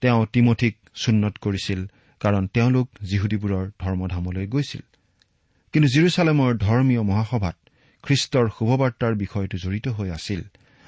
তেওঁ 0.00 0.26
তিমঠিক 0.32 0.76
চুন্নত 0.94 1.34
কৰিছিল 1.40 1.80
কাৰণ 2.20 2.46
তেওঁলোক 2.46 2.88
যিহুদীবোৰৰ 3.02 3.70
ধৰ্মধামলৈ 3.80 4.46
গৈছিল। 4.46 4.82
কিন্তু 5.72 5.88
জিৰচালেমৰ 5.88 6.50
ধৰ্মীয় 6.56 7.02
মহাসভাত 7.02 7.56
খ্ৰীষ্টৰ 8.02 8.46
শুভবাৰ্তাৰ 8.58 9.14
বিষয়টো 9.14 9.56
জড়িত 9.58 9.88
হৈ 9.88 10.10
আছিল। 10.10 10.40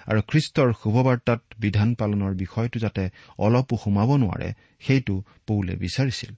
আৰু 0.07 0.21
খ্ৰীষ্টৰ 0.31 0.69
শুভবাৰ্তাত 0.83 1.41
বিধান 1.59 1.95
পালনৰ 1.95 2.33
বিষয়টো 2.35 2.79
যাতে 2.79 3.05
অলপো 3.39 3.75
সোমাব 3.85 4.11
নোৱাৰে 4.17 4.49
সেইটো 4.81 5.15
পৌলে 5.47 5.75
বিচাৰিছিল। 5.77 6.33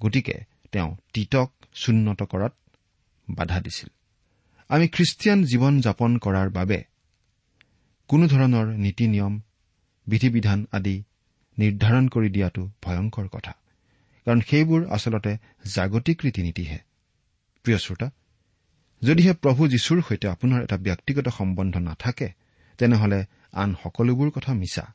গতিকে 0.00 0.36
তেওঁ 0.72 0.90
তীতক 1.14 1.48
চুন্নত 1.74 2.20
কৰাত 2.22 2.54
বাধা 3.28 3.58
দিছিল। 3.60 3.88
আমি 4.70 4.86
খ্ৰীষ্টিয়ান 4.88 5.40
জীৱন 5.44 5.74
যাপন 5.80 6.10
কৰাৰ 6.18 6.48
বাবে 6.50 6.78
কোনো 8.10 8.24
ধৰণৰ 8.28 8.66
নীতি 8.84 9.06
নিয়ম 9.06 9.34
বিধি 10.06 10.28
বিধান 10.28 10.66
আদি 10.72 10.96
নিৰ্ধাৰণ 11.58 12.04
কৰি 12.08 12.28
দিয়াটো 12.28 12.62
ভয়ংকৰ 12.82 13.26
কথা 13.28 13.52
কাৰণ 14.26 14.40
সেইবোৰ 14.40 14.80
আচলতে 14.88 15.32
জাগতিক 15.74 16.18
ৰীতি 16.24 16.42
নীতিহে 16.42 16.78
প্ৰিয় 17.64 17.78
শ্ৰোতা 17.78 18.08
যদিহে 19.02 19.32
প্ৰভু 19.34 19.62
যীশুৰ 19.68 19.98
সৈতে 20.08 20.26
আপোনাৰ 20.28 20.60
এটা 20.62 20.76
ব্যক্তিগত 20.76 21.26
সম্বন্ধ 21.28 21.74
নাথাকে 21.76 22.28
তেনেহলে 22.78 23.24
আন 23.52 23.74
সকলোবোৰ 23.82 24.30
কথা 24.30 24.54
মিছা। 24.54 24.94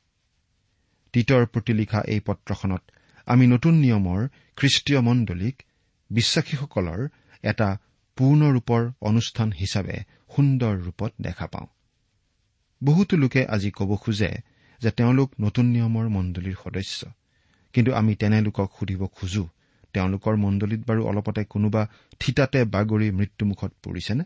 তীতৰ 1.13 1.45
প্ৰতি 1.45 1.73
লিখা 1.73 2.01
এই 2.01 2.19
পত্ৰখনত 2.19 2.81
আমি 3.25 3.47
নতুন 3.47 3.73
নিয়মৰ 3.73 4.27
খ্ৰীষ্টীয় 4.55 4.99
মণ্ডলীক 5.01 5.63
বিশ্বাসীসকলৰ 6.09 7.07
এটা 7.43 7.77
পূৰ্ণৰূপৰ 8.17 8.91
অনুষ্ঠান 9.01 9.51
হিচাপে 9.51 9.97
সুন্দৰ 10.35 10.77
ৰূপত 10.77 11.11
দেখা 11.21 11.47
পাওঁ। 11.47 11.67
বহুতো 12.83 13.17
লোকে 13.17 13.45
আজি 13.45 13.71
ক'ব 13.71 13.95
খোজে 13.95 14.31
যে 14.81 14.91
তেওঁলোক 14.91 15.33
নতুন 15.41 15.65
নিয়মৰ 15.65 16.09
মণ্ডলীৰ 16.09 16.55
সদস্য। 16.63 17.05
কিন্তু 17.73 17.93
আমি 17.93 18.15
তেনে 18.15 18.41
লোকক 18.41 18.71
সুধিব 18.79 19.07
খোজো 19.07 19.47
তেওঁলোকৰ 19.93 20.35
মণ্ডলীত 20.35 20.81
বাৰু 20.87 21.07
অলপতে 21.07 21.43
কোনোবা 21.43 21.87
থিতাতে 22.19 22.63
বাগৰি 22.63 23.11
মৃত্যুমুখত 23.11 23.73
পৰিছেনে? 23.83 24.23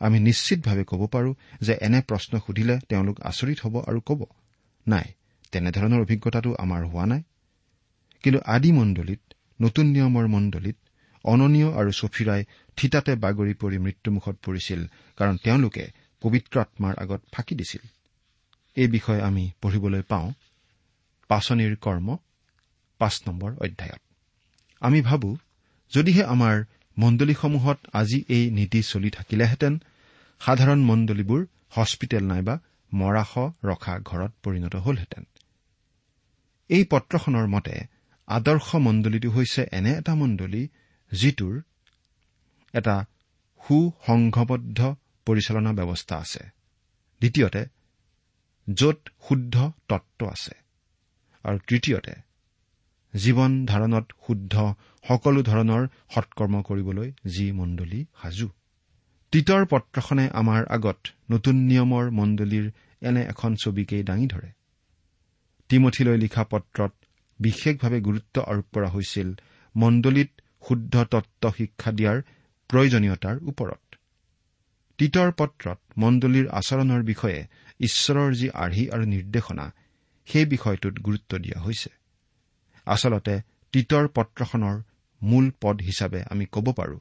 আমি 0.00 0.18
নিশ্চিতভাৱে 0.20 0.84
ক'ব 0.84 1.02
পাৰো 1.06 1.30
যে 1.60 1.74
এনে 1.86 2.00
প্ৰশ্ন 2.00 2.32
সুধিলে 2.46 2.74
তেওঁলোক 2.88 3.16
আচৰিত 3.20 3.58
হ'ব 3.64 3.74
আৰু 3.90 4.00
ক'ব 4.00 4.20
নাই 4.86 5.06
তেনেধৰণৰ 5.52 6.00
অভিজ্ঞতাটো 6.00 6.50
আমাৰ 6.54 6.82
হোৱা 6.84 7.04
নাই। 7.06 7.22
কিন্তু 8.24 8.40
আদি 8.46 8.70
মণ্ডলীত 8.72 9.22
নতুন 9.60 9.86
নিয়মৰ 9.86 10.26
মণ্ডলীত 10.26 10.76
অননীয় 11.24 11.68
আৰু 11.80 11.90
চফিৰাই 11.92 12.40
থিতাতে 12.78 13.12
বাগৰি 13.14 13.54
পৰি 13.54 13.76
মৃত্যুমুখত 13.78 14.36
পৰিছিল 14.46 14.80
কাৰণ 15.18 15.34
তেওঁলোকে 15.44 15.84
পবিত্ৰ 16.22 16.54
আত্মাৰ 16.60 16.94
আগত 16.98 17.20
ফাঁকি 17.32 17.54
দিছিল। 17.54 17.82
এই 18.76 18.88
বিষয়ে 18.88 19.20
আমি 19.20 19.44
পঢ়িবলৈ 19.62 20.02
পাওঁ 20.02 20.28
পাচনিৰ 21.30 21.74
কৰ্ম 21.76 22.08
পাঁচ 23.00 23.14
নম্বৰ 23.26 23.50
অধ্যায়ত। 23.64 24.02
আমি 24.82 25.00
ভাবো 25.02 25.28
যদিহে 25.92 26.24
আমাৰ 26.24 26.56
মণ্ডলীসমূহত 26.98 27.78
আজি 27.92 28.24
এই 28.28 28.50
নীতি 28.50 28.82
চলি 28.82 29.10
থাকিলেহেঁতেন। 29.10 29.78
সাধাৰণ 30.40 30.80
মণ্ডলীবোৰ 30.80 31.46
হস্পিটেল 31.70 32.24
নাইবা 32.24 32.58
মৰাশ 32.94 33.38
ৰখা 33.64 33.98
ঘৰত 33.98 34.32
পৰিণত 34.42 34.76
হলহেঁতেন। 34.76 35.24
এই 36.68 36.84
পত্ৰখনৰ 36.84 37.46
মতে 37.46 37.80
আদৰ্শ 38.26 38.74
মণ্ডলীটো 38.74 39.30
হৈছে 39.30 39.66
এনে 39.72 39.92
এটা 39.92 40.14
মণ্ডলী 40.14 40.68
যিটোৰ 41.12 41.60
এটা 42.72 43.04
সুসংঘবদ্ধ 43.68 44.94
পৰিচালনা 45.26 45.72
ব্যৱস্থা 45.72 46.16
আছে। 46.16 46.44
দ্বিতীয়তে 47.20 47.64
য'ত 48.72 49.08
শুদ্ধ 49.28 49.72
তত্ব 49.88 50.26
আছে। 50.26 50.54
আৰু 51.42 51.58
তৃতীয়তে 51.58 52.14
জীৱন 53.14 53.66
ধাৰণত 53.66 54.12
শুদ্ধ 54.26 54.74
সকলো 55.04 55.42
ধৰণৰ 55.42 55.82
সৎকৰ্ম 56.14 56.62
কৰিবলৈ 56.62 57.08
যি 57.26 57.52
মণ্ডলী 57.52 58.00
সাজু। 58.22 58.48
তিতৰ 59.32 59.62
পত্ৰখনে 59.66 60.24
আমাৰ 60.32 60.62
আগত 60.68 60.98
নতুন 61.30 61.56
নিয়মৰ 61.56 62.10
মণ্ডলীৰ 62.10 62.66
এনে 63.02 63.22
এখন 63.22 63.56
ছবিকেই 63.64 64.02
দাঙি 64.02 64.26
ধৰে। 64.26 64.50
তিমঠিলৈ 65.70 66.16
লিখা 66.16 66.44
পত্ৰত 66.44 66.92
বিশেষভাৱে 67.40 68.00
গুৰুত্ব 68.00 68.36
আৰোপ 68.40 68.66
কৰা 68.74 68.88
হৈছিল 68.88 69.28
মণ্ডলীত 69.76 70.30
শুদ্ধ 70.68 70.94
তত্ব 71.04 71.42
শিক্ষা 71.58 71.90
দিয়াৰ 71.92 72.18
প্ৰয়োজনীয়তাৰ 72.70 73.36
ওপৰত। 73.48 73.82
তিতৰ 74.98 75.30
পত্ৰত 75.32 75.78
মণ্ডলীৰ 75.96 76.46
আচৰণৰ 76.48 77.02
বিষয়ে 77.02 77.40
ঈশ্বৰৰ 77.80 78.30
যি 78.34 78.48
আৰ্হি 78.54 78.84
আৰু 78.90 79.04
নিৰ্দেশনা 79.04 79.66
সেই 80.28 80.44
বিষয়টোত 80.44 80.94
গুৰুত্ব 80.98 81.38
দিয়া 81.38 81.58
হৈছে। 81.60 81.90
আচলতে 82.86 83.34
তিতৰ 83.72 84.08
পত্ৰখনৰ 84.08 84.76
মূল 85.22 85.50
পদ 85.60 85.76
হিচাপে 85.80 86.20
আমি 86.30 86.44
ক'ব 86.52 86.66
পাৰো। 86.72 86.98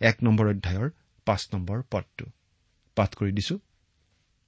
এক 0.00 0.16
নম্বৰ 0.22 0.46
অধ্যায়ৰ 0.46 0.90
পাঁচ 1.26 1.48
নম্বৰ 1.52 1.82
পদটো। 1.90 2.26
পাঠ 2.96 3.10
কৰি 3.14 3.32
দিছো। 3.32 3.58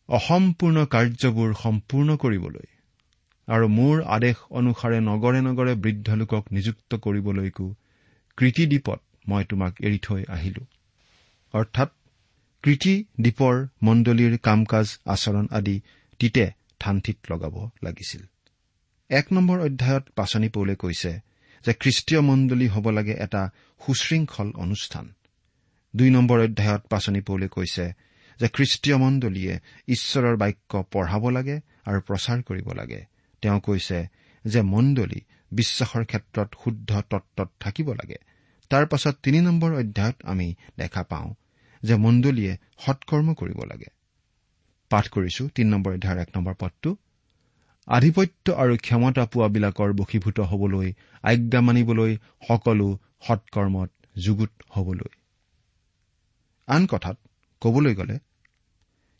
অসম্পূৰ্ণ 0.09 0.87
কাৰ্যবোৰ 0.87 1.51
সম্পূৰ্ণ 1.63 2.17
কৰিবলৈ 2.17 2.67
আৰু 3.49 3.69
মোৰ 3.69 4.03
আদেশ 4.03 4.37
অনুসাৰে 4.51 4.99
নগৰে 5.01 5.41
নগৰে 5.41 5.75
বৃদ্ধ 5.75 6.09
লোকক 6.11 6.45
নিযুক্ত 6.53 6.95
কৰিবলৈকো 6.95 7.75
কৃতিদ্বীপত 8.37 9.01
মই 9.29 9.45
তোমাক 9.45 9.73
এৰি 9.81 9.99
থৈ 10.03 10.25
আহিলো। 10.29 10.63
অৰ্থাৎ 11.55 11.91
কৃতি 12.63 13.05
দ্বীপৰ 13.21 13.55
মণ্ডলীৰ 13.83 14.39
কাম 14.39 14.65
কাজ 14.65 14.87
আচৰণ 15.07 15.47
আদি 15.51 15.81
তিতে 16.19 16.45
থানথিত 16.81 17.19
লগাব 17.31 17.55
লাগিছিল। 17.83 18.23
এক 19.11 19.27
নম্বৰ 19.33 19.59
অধ্যায়ত 19.61 20.05
পাচনি 20.17 20.49
পৌলে 20.49 20.75
কৈছে 20.75 21.28
যে 21.67 21.73
খ্ৰীষ্টীয় 21.73 22.21
মণ্ডলী 22.21 22.69
হ'ব 22.69 22.91
লাগে 22.91 23.13
এটা 23.13 23.51
সুশৃংখল 23.87 24.53
অনুষ্ঠান। 24.57 25.15
দুই 25.97 26.11
নম্বৰ 26.11 26.39
অধ্যায়ত 26.41 26.83
পাচনি 26.91 27.21
পৌলে 27.21 27.49
কৈছে 27.49 27.93
যে 28.41 28.49
খ্ৰীষ্টীয় 28.49 28.97
মণ্ডলীয়ে 28.97 29.61
ঈশ্বৰৰ 29.89 30.37
বাক্য 30.37 30.85
পঢ়াব 30.93 31.29
লাগে 31.29 31.61
আৰু 31.85 32.01
প্ৰচাৰ 32.01 32.43
কৰিব 32.43 32.73
লাগে। 32.73 33.05
তেওঁ 33.43 33.61
কৈছে 33.61 34.07
যে 34.45 34.61
মণ্ডলী 34.63 35.21
বিশ্বাসৰ 35.53 36.05
ক্ষেত্ৰত 36.05 36.55
শুদ্ধ 36.65 37.03
তত্বত 37.11 37.49
থাকিব 37.61 37.93
লাগে। 37.93 38.17
তাৰ 38.71 38.87
পাছত 38.87 39.15
তিনি 39.23 39.41
নম্বৰ 39.41 39.75
অধ্যায়ত 39.75 40.17
আমি 40.25 40.55
দেখা 40.77 41.03
পাওঁ 41.03 41.35
যে 41.83 41.95
মণ্ডলীয়ে 41.95 42.57
সৎকৰ্ম 42.79 43.35
কৰিব 43.35 43.65
লাগে। 43.65 43.91
পাঠ 44.91 45.09
কৰিছো 45.09 45.49
তিনি 45.49 45.71
নম্বৰ 45.71 45.95
অধ্যায়ৰ 45.95 46.19
এক 46.19 46.29
নম্বৰ 46.37 46.55
পদটো। 46.59 46.97
আধিপত্য 47.89 48.47
আৰু 48.63 48.75
ক্ষমতা 48.77 49.25
পোৱাবিলাকৰ 49.33 49.91
বশীভূত 49.93 50.39
হবলৈ 50.51 50.89
আজ্ঞা 51.25 51.61
মানিবলৈ 51.61 52.13
সকলো 52.49 52.89
সৎকৰ্মত 53.27 53.91
যুগুত 54.19 54.53
হবলৈ। 54.69 55.11
আন 56.69 56.83
কথাত 56.87 57.17
কবলৈ 57.63 57.95
গ'লে 57.95 58.17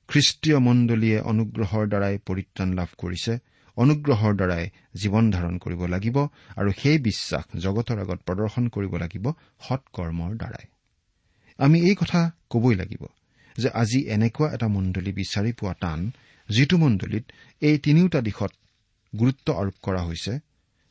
খ্ৰীষ্টীয় 0.09 0.59
মণ্ডলীয়ে 0.59 1.19
অনুগ্ৰহৰ 1.21 1.85
দ্বাৰাই 1.89 2.15
পৰিত্ৰাণ 2.29 2.69
লাভ 2.75 2.91
কৰিছে 2.99 3.33
অনুগ্ৰহৰ 3.77 4.33
দ্বাৰাই 4.35 4.65
জীৱন 4.95 5.25
ধাৰণ 5.31 5.55
কৰিব 5.59 5.83
লাগিব 5.87 6.17
আৰু 6.57 6.71
সেই 6.73 6.99
বিশ্বাস 6.99 7.45
জগতৰ 7.65 7.99
আগত 7.99 8.19
প্ৰদৰ্শন 8.27 8.65
কৰিব 8.69 8.93
লাগিব 8.97 9.25
সৎকৰ্মৰ 9.67 10.33
দ্বাৰাই। 10.37 10.67
আমি 11.59 11.79
এই 11.81 11.95
কথা 11.95 12.21
কবই 12.51 12.75
লাগিব 12.75 13.03
যে 13.57 13.69
আজি 13.83 14.01
এনেকুৱা 14.15 14.47
এটা 14.55 14.69
মণ্ডলী 14.69 15.13
বিচাৰি 15.13 15.53
পোৱা 15.53 15.75
টান 15.75 16.01
যিটো 16.49 16.77
মণ্ডলীত 16.79 17.25
এই 17.63 17.77
তিনিওটা 17.79 18.21
দিশত 18.21 18.53
গুৰুত্ব 19.13 19.47
আৰোপ 19.53 19.77
কৰা 19.83 20.03
হৈছে 20.03 20.33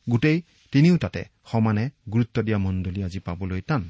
গোটেই 0.08 0.38
তিনিওটাতে 0.72 1.22
সমানে 1.50 1.84
গুৰুত্ব 2.12 2.36
দিয়া 2.42 2.58
মণ্ডলী 2.58 3.00
আজি 3.02 3.18
পাবলৈ 3.18 3.60
টান। 3.60 3.82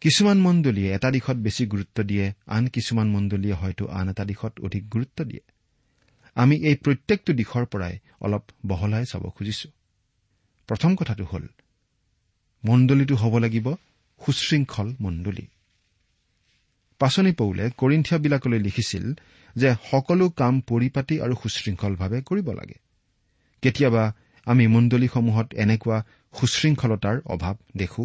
কিছুমান 0.00 0.38
মণ্ডলীয়ে 0.38 0.90
এটা 0.94 1.08
দিশত 1.10 1.36
বেছি 1.36 1.62
গুৰুত্ব 1.66 2.02
দিয়ে 2.02 2.32
আন 2.46 2.64
কিছুমান 2.66 3.08
মণ্ডলীয়ে 3.08 3.54
হয়তো 3.54 3.84
আন 3.88 4.08
এটা 4.08 4.24
দিশত 4.24 4.52
অধিক 4.60 4.84
গুৰুত্ব 4.88 5.18
দিয়ে। 5.24 5.44
আমি 6.36 6.56
এই 6.68 6.76
প্ৰত্যেকটো 6.84 7.32
দিশৰ 7.32 7.64
পৰাই 7.64 7.94
অলপ 8.20 8.44
বহলাই 8.66 9.04
চাব 9.04 9.24
খুজিছো। 9.30 9.68
প্ৰথম 10.68 10.90
কথাটো 10.96 11.24
হ'ল 11.24 11.44
মণ্ডলীটো 12.64 13.14
হ'ব 13.14 13.34
লাগিব 13.38 13.66
সুশৃংখল 14.20 14.88
মণ্ডলী। 15.00 15.44
পাচনি 16.98 17.32
পৌলে 17.32 17.64
কৰিন্ঠিয়াবিলাকলৈ 17.76 18.58
লিখিছিল 18.58 19.04
যে 19.56 19.68
সকলো 19.90 20.28
কাম 20.30 20.60
পৰিপাতি 20.60 21.14
আৰু 21.20 21.34
সুশৃংখলভাৱে 21.42 22.18
কৰিব 22.22 22.48
লাগে। 22.50 22.78
কেতিয়াবা 23.62 24.04
আমি 24.46 24.66
মণ্ডলীসমূহত 24.66 25.48
এনেকুৱা 25.54 25.98
সুশৃংখলতাৰ 26.34 27.16
অভাৱ 27.24 27.54
দেখো 27.76 28.04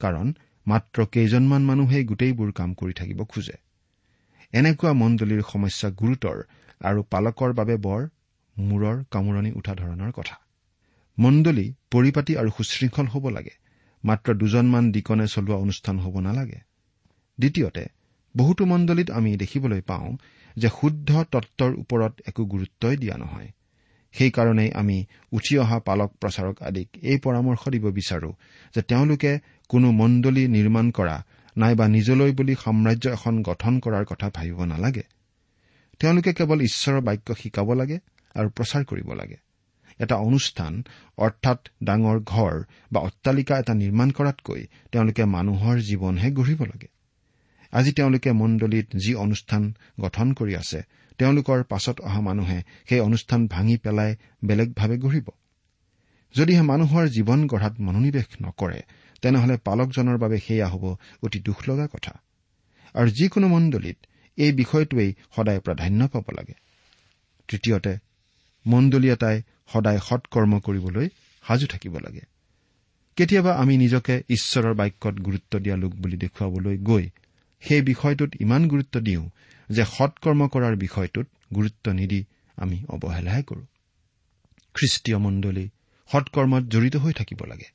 কাৰণ 0.00 0.26
মাত্ৰ 0.66 1.06
কেইজনমান 1.06 1.62
মানুহেই 1.62 2.04
গোটেইবোৰ 2.04 2.50
কাম 2.52 2.74
কৰি 2.74 2.92
থাকিব 2.92 3.24
খোজে। 3.24 3.56
এনেকুৱা 4.52 4.92
মণ্ডলীৰ 4.92 5.42
সমস্যা 5.52 5.88
গুৰুতৰ 5.90 6.38
আৰু 6.80 7.00
পালকৰ 7.02 7.52
বাবে 7.52 7.76
বৰ 7.76 8.02
মূৰৰ 8.58 8.96
কামোৰণি 9.10 9.50
উঠা 9.52 9.74
ধৰণৰ 9.74 10.12
কথা। 10.12 10.36
মণ্ডলী 11.18 11.66
পৰিপাতি 11.90 12.32
আৰু 12.36 12.50
সুশৃংখল 12.56 13.06
হ'ব 13.06 13.28
লাগে 13.28 13.54
মাত্ৰ 14.04 14.34
দুজনমান 14.34 14.92
দিকনে 14.92 15.26
চলোৱা 15.26 15.56
অনুষ্ঠান 15.56 15.98
হ'ব 15.98 16.20
নালাগে। 16.20 16.60
দ্বিতীয়তে 17.38 17.84
বহুতো 18.36 18.64
মণ্ডলীত 18.64 19.10
আমি 19.10 19.36
দেখিবলৈ 19.36 19.80
পাওঁ 19.80 20.08
যে 20.56 20.68
শুদ্ধ 20.80 21.10
তত্বৰ 21.32 21.72
ওপৰত 21.74 22.12
একো 22.26 22.42
গুৰুত্বই 22.44 22.96
দিয়া 22.96 23.16
নহয়। 23.16 23.48
সেইকাৰণেই 24.14 24.70
আমি 24.72 25.04
উঠি 25.32 25.58
অহা 25.58 25.78
পালক 25.78 26.10
প্ৰচাৰক 26.20 26.56
আদিক 26.62 26.88
এই 27.02 27.18
পৰামৰ্শ 27.18 27.62
দিব 27.68 27.84
বিচাৰো 27.90 28.30
যে 28.74 28.82
তেওঁলোকে 28.82 29.38
কোনো 29.68 29.88
মণ্ডলী 29.90 30.44
নিৰ্মাণ 30.48 30.90
কৰা 30.90 31.16
নাইবা 31.56 31.86
নিজলৈ 31.88 32.32
বুলি 32.32 32.54
সাম্ৰাজ্য 32.54 33.04
এখন 33.08 33.42
গঠন 33.42 33.80
কৰাৰ 33.80 34.04
কথা 34.04 34.30
ভাবিব 34.34 34.64
নালাগে। 34.64 35.04
তেওঁলোকে 36.00 36.32
কেৱল 36.32 36.60
ঈশ্বৰৰ 36.60 37.00
বাক্য 37.00 37.34
শিকাব 37.34 37.72
লাগে 37.72 37.98
আৰু 38.34 38.48
প্ৰচাৰ 38.48 38.84
কৰিব 38.84 39.12
লাগে। 39.12 39.36
এটা 39.98 40.16
অনুষ্ঠান 40.16 40.72
অৰ্থাৎ 41.18 41.68
ডাঙৰ 41.82 42.18
ঘৰ 42.20 42.54
বা 42.92 43.00
অট্টালিকা 43.00 43.58
এটা 43.58 43.74
নিৰ্মাণ 43.74 44.10
কৰাতকৈ 44.10 44.62
তেওঁলোকে 44.92 45.24
মানুহৰ 45.24 45.76
জীৱনহে 45.78 46.30
গঢ়িব 46.30 46.60
লাগে। 46.62 46.91
আজি 47.72 47.92
তেওঁলোকে 47.92 48.32
মণ্ডলীত 48.32 48.86
যি 48.96 49.14
অনুষ্ঠান 49.14 49.62
গঠন 50.00 50.32
কৰি 50.32 50.56
আছে 50.56 50.80
তেওঁলোকৰ 51.18 51.62
পাছত 51.62 52.00
অহা 52.00 52.20
মানুহে 52.20 52.62
সেই 52.88 53.00
অনুষ্ঠান 53.00 53.46
ভাঙি 53.46 53.76
পেলাই 53.76 54.16
বেলেগভাৱে 54.44 54.96
গঢ়িব। 54.98 55.28
যদিহে 56.34 56.62
মানুহৰ 56.62 57.04
জীৱন 57.08 57.40
গঢ়াত 57.46 57.74
মনোনিৱেশ 57.80 58.28
নকৰে 58.42 58.80
তেনেহলে 59.22 59.56
পালকজনৰ 59.56 60.16
বাবে 60.18 60.38
সেয়া 60.38 60.68
হ'ব 60.68 60.84
অতি 61.22 61.38
দুখ 61.40 61.58
লগা 61.68 61.86
কথা। 61.86 62.12
আৰু 62.94 63.08
যিকোনো 63.10 63.48
মণ্ডলীত 63.48 63.98
এই 64.38 64.52
বিষয়টোৱেই 64.52 65.14
সদায় 65.36 65.60
প্ৰাধান্য 65.60 66.08
পাব 66.08 66.26
লাগে। 66.36 66.54
তৃতীয়তে 67.48 67.92
মণ্ডলী 68.66 69.08
এটাই 69.10 69.42
সদায় 69.72 69.98
সৎকৰ্ম 69.98 70.60
কৰিবলৈ 70.60 71.08
সাজু 71.44 71.66
থাকিব 71.66 71.94
লাগে। 71.98 72.20
কেতিয়াবা 73.16 73.52
আমি 73.52 73.76
নিজকে 73.76 74.22
ঈশ্বৰৰ 74.28 74.74
বাক্যত 74.74 75.14
গুৰুত্ব 75.20 75.58
দিয়া 75.58 75.76
লোক 75.76 75.92
বুলি 75.92 76.16
দেখুৱাবলৈ 76.16 76.76
গৈ 76.78 77.04
সেই 77.68 77.82
বিষয়টোত 77.82 78.30
ইমান 78.40 78.68
গুৰুত্ব 78.68 79.00
দিওঁ 79.00 79.30
যে 79.70 79.84
সৎকৰ্ম 79.84 80.48
কৰাৰ 80.48 80.76
বিষয়টোত 80.76 81.26
গুৰুত্ব 81.54 81.92
নিদি 81.92 82.24
আমি 82.56 82.84
অৱহেলাহে 82.88 83.42
কৰো। 83.42 83.62
খ্ৰীষ্টীয় 84.74 85.18
মণ্ডলী 85.18 85.68
সৎকৰ্মত 86.12 86.62
জড়িত 86.64 86.96
হৈ 86.96 87.12
থাকিব 87.12 87.44
লাগে। 87.44 87.68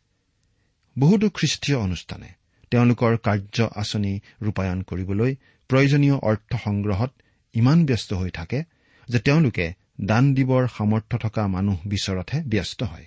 বহুতো 1.00 1.30
খ্ৰীষ্টীয় 1.30 1.78
অনুষ্ঠানে 1.78 2.28
তেওঁলোকৰ 2.72 3.18
কাৰ্য 3.18 3.70
আঁচনি 3.76 4.20
ৰূপায়ণ 4.42 4.82
কৰিবলৈ 4.82 5.36
প্ৰয়োজনীয় 5.70 6.16
অৰ্থ 6.16 6.56
সংগ্ৰহত 6.64 7.12
ইমান 7.54 7.86
ব্যস্ত 7.86 8.14
হৈ 8.14 8.30
থাকে 8.30 8.64
যে 9.10 9.20
তেওঁলোকে 9.20 9.74
দান 10.02 10.34
দিবৰ 10.34 10.68
সামৰ্থ্য 10.78 11.18
থকা 11.18 11.48
মানুহ 11.48 11.78
বিচৰতহে 11.86 12.44
ব্যস্ত 12.44 12.84
হয়। 12.84 13.06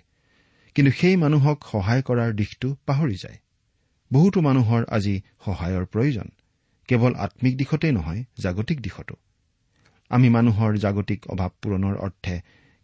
কিন্তু 0.75 0.93
সেই 0.93 1.17
মানুহক 1.17 1.65
সহায় 1.73 2.03
কৰাৰ 2.03 2.33
দিশটো 2.33 2.77
পাহৰি 2.87 3.15
যায়। 3.15 3.39
বহুতো 4.13 4.41
মানুহৰ 4.41 4.85
আজি 4.89 5.21
সহায়ৰ 5.45 5.85
প্ৰয়োজন। 5.87 6.29
কেৱল 6.91 7.13
আম্মিক 7.15 7.55
দিশতেই 7.57 7.93
নহয় 7.93 8.25
জাগতিক 8.39 8.79
দিশতো। 8.81 9.15
আমি 10.11 10.29
মানুহৰ 10.29 10.73
জাগতিক 10.77 11.21
অভাৱ 11.27 11.51
পূৰণৰ 11.63 11.97
অৰ্থে 11.97 12.37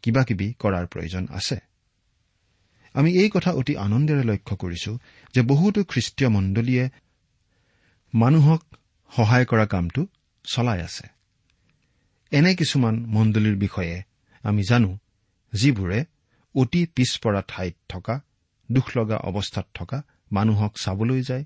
কিবা 0.05 0.23
কিবি 0.25 0.47
কৰাৰ 0.59 0.87
প্ৰয়োজন 0.87 1.25
আছে। 1.31 1.57
আমি 2.95 3.11
এই 3.13 3.31
কথা 3.31 3.51
অতি 3.51 3.75
আনন্দেৰে 3.77 4.23
লক্ষ্য 4.23 4.55
কৰিছো 4.57 4.93
যে 5.35 5.41
বহুতো 5.43 5.81
খ্ৰীষ্টীয় 5.85 6.31
মণ্ডলীয়ে 6.31 6.85
মানুহক 8.15 8.63
সহায় 9.13 9.45
কৰা 9.45 9.67
কামটো 9.67 10.03
চলাই 10.45 10.81
আছে। 10.83 11.07
এনে 12.33 12.55
কিছুমান 12.55 12.95
মণ্ডলীৰ 13.07 13.57
বিষয়ে 13.57 13.97
আমি 14.43 14.63
জানো 14.63 14.91
যিবোৰে 15.53 15.99
অতি 16.55 16.81
পিছপৰা 16.95 17.43
ঠাইত 17.49 17.75
থকা 17.89 18.15
দুখ 18.73 18.87
লগা 18.97 19.17
অৱস্থাত 19.17 19.67
থকা 19.75 19.99
মানুহক 20.33 20.73
চাবলৈ 20.79 21.23
যায়। 21.23 21.45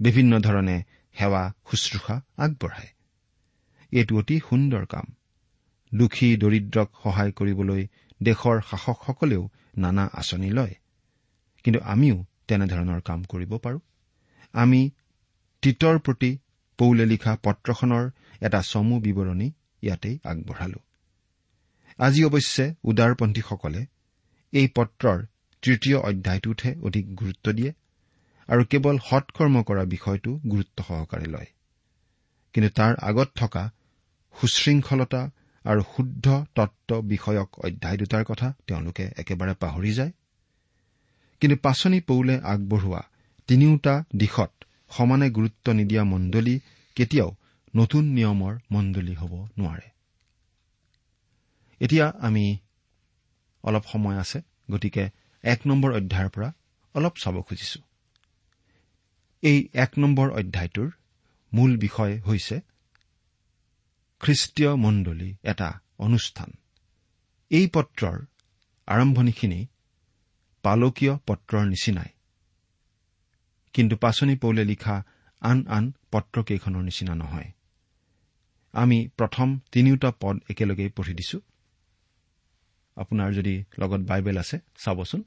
বিভিন্ন 0.00 0.40
ধৰণে 0.40 0.76
সেৱা 1.18 1.52
শুশ্ৰূষা 1.70 2.22
আগবঢ়ায়। 2.36 2.88
এইটো 3.92 4.18
অতি 4.18 4.40
সুন্দৰ 4.50 4.86
কাম। 4.86 5.14
দুখী 5.94 6.36
দৰিদ্ৰক 6.36 6.90
সহায় 7.02 7.32
কৰিবলৈ 7.32 7.86
দেশৰ 8.22 8.60
শাসকসকলেও 8.70 9.48
নানা 9.76 10.10
আঁচনি 10.12 10.50
লয়। 10.50 10.74
কিন্তু 11.64 11.80
আমিও 11.80 12.24
তেনেধৰণৰ 12.48 13.00
কাম 13.00 13.22
কৰিব 13.22 13.58
পাৰোঁ। 13.58 13.78
আমি 14.52 14.90
তীতৰ 15.62 15.98
প্ৰতি 15.98 16.38
পৌলে 16.78 17.06
লিখা 17.06 17.36
পত্ৰখনৰ 17.42 18.10
এটা 18.40 18.62
চমু 18.62 19.00
বিৱৰণী 19.00 19.52
ইয়াতেই 19.82 20.18
আগবঢ়ালো। 20.24 20.78
আজি 21.98 22.24
অৱশ্যে 22.24 22.74
উদাৰপন্থীসকলে 22.82 23.86
এই 24.52 24.68
পত্ৰৰ 24.68 25.26
তৃতীয় 25.62 25.98
অধ্যায়টোতহে 25.98 26.74
অধিক 26.82 27.16
গুৰুত্ব 27.16 27.52
দিয়ে। 27.52 27.72
আৰু 28.48 28.64
কেৱল 28.64 28.98
সৎকৰ্ম 28.98 29.62
কৰা 29.62 29.84
বিষয়টো 29.84 30.30
গুৰুত্ব 30.50 30.84
সহকাৰে 30.88 31.26
লয়। 31.26 31.46
কিন্তু 32.54 32.70
তাৰ 32.70 32.94
আগত 33.02 33.28
থকা 33.34 33.70
সুশৃংখলতা 34.40 35.30
আৰু 35.64 35.82
শুদ্ধ 35.96 36.26
তত্ব 36.54 37.00
বিষয়ক 37.00 37.58
অধ্যায় 37.58 37.96
দুটাৰ 37.96 38.24
কথা 38.24 38.54
তেওঁলোকে 38.66 39.04
একেবাৰে 39.16 39.54
পাহৰি 39.54 39.92
যায়। 39.92 40.12
কিন্তু 41.40 41.56
পাচনি 41.56 42.00
পৌলে 42.00 42.40
আগবঢ়োৱা 42.44 43.02
তিনিওটা 43.46 44.04
দিশত 44.16 44.52
সমানে 44.90 45.30
গুৰুত্ব 45.30 45.72
নিদিয়া 45.72 46.04
মণ্ডলী 46.04 46.60
কেতিয়াও 46.96 47.30
নতুন 47.76 48.04
নিয়মৰ 48.04 48.54
মণ্ডলী 48.72 49.14
হ'ব 49.14 49.32
নোৱাৰে। 49.58 49.88
এতিয়া 51.80 52.12
আমি 52.20 52.58
অলপ 53.62 53.84
সময় 53.92 54.18
আছে 54.18 54.40
গতিকে 54.70 55.10
এক 55.44 55.60
নম্বৰ 55.66 55.90
অধ্যায়ৰ 55.92 56.28
পৰা 56.28 56.52
অলপ 56.94 57.14
চাব 57.16 57.42
খুজিছো। 57.42 57.80
এই 59.46 59.68
এক 59.72 59.92
নম্বৰ 59.98 60.30
অধ্যায়টোৰ 60.30 60.90
মূল 61.52 61.78
বিষয় 61.78 62.20
হৈছে 62.20 62.60
খ্ৰীষ্টীয় 64.20 64.74
মণ্ডলী 64.74 65.34
এটা 65.42 65.68
অনুষ্ঠান। 65.98 66.50
এই 67.50 67.66
পত্ৰৰ 67.66 68.16
আৰম্ভণিখিনি 68.86 69.66
পালকীয় 70.62 71.14
পত্ৰৰ 71.26 71.64
নিচিনাই। 71.66 72.10
কিন্তু 73.72 73.96
পাচনি 73.96 74.34
পৌলে 74.36 74.64
লিখা 74.64 74.96
আন 75.40 75.66
আন 75.68 75.92
পত্ৰকেইখনৰ 76.12 76.82
নিচিনা 76.82 77.14
নহয়। 77.14 77.50
আমি 78.72 79.08
প্ৰথম 79.16 79.58
তিনিওটা 79.72 80.12
পদ 80.20 80.36
একেলগেই 80.50 80.88
পঢ়ি 80.88 81.14
দিছো। 81.14 81.40
আপোনাৰ 82.96 83.32
যদি 83.32 83.64
লগত 83.78 84.00
বাইবেল 84.00 84.38
আছে 84.38 84.58
চাবচোন। 84.84 85.22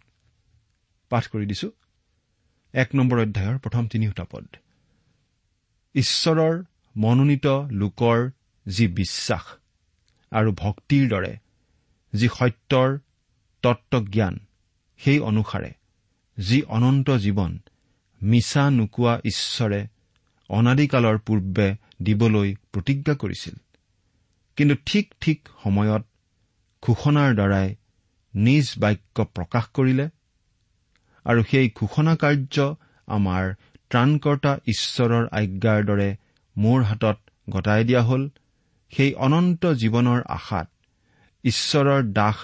পাঠ 1.10 1.28
কৰি 1.28 1.46
দিছো। 1.46 1.72
এক 2.74 2.96
নম্বৰ 2.96 3.20
অধ্যায়ৰ 3.20 3.58
প্ৰথম 3.58 3.88
তিনিওটা 3.88 4.26
পদ। 4.32 4.46
ঈশ্বৰৰ 5.96 6.64
মনোনীত 6.98 7.48
লোকৰ 7.72 8.30
যি 8.66 8.88
বিশ্বাস 8.88 9.46
আৰু 10.32 10.52
ভক্তিৰ 10.52 11.10
দৰে 11.10 11.38
যি 12.14 12.28
সত্যৰ 12.28 13.00
তত্বজ্ঞান 13.64 14.40
সেই 14.98 15.20
অনুসাৰে 15.20 15.72
যি 16.38 16.62
অনন্ত 16.62 17.10
জীৱন 17.10 17.60
মিছা 18.22 18.70
নোকোৱা 18.70 19.22
ঈশ্বৰে 19.26 19.88
অনাদিকালৰ 20.50 21.18
পূৰ্বে 21.18 21.76
দিবলৈ 22.02 22.56
প্ৰতিজ্ঞা 22.74 23.16
কৰিছিল। 23.16 23.56
কিন্তু 24.56 24.76
ঠিক 24.86 25.16
ঠিক 25.22 25.50
সময়ত 25.64 26.04
ঘোষণাৰ 26.82 27.36
দ্বাৰাই 27.36 27.76
নিজ 28.36 28.74
বাক্য 28.78 29.26
প্ৰকাশ 29.26 29.66
কৰিলে 29.74 30.10
আৰু 31.26 31.44
সেই 31.44 31.72
ঘোষণা 31.76 32.16
কাৰ্য 32.16 32.76
আমাৰ 33.08 33.54
ত্ৰাণকৰ্তা 33.90 34.58
ঈশ্বৰৰ 34.68 35.28
আজ্ঞাৰ 35.32 35.86
দৰে 35.86 36.10
মোৰ 36.58 36.84
হাতত 36.84 37.18
গতাই 37.50 37.84
দিয়া 37.84 38.02
হ'ল। 38.04 38.30
সেই 38.92 39.14
অনন্ত 39.14 39.66
জীৱনৰ 39.66 40.22
আশাত 40.28 40.68
ঈশ্বৰৰ 41.44 42.04
দাস 42.14 42.36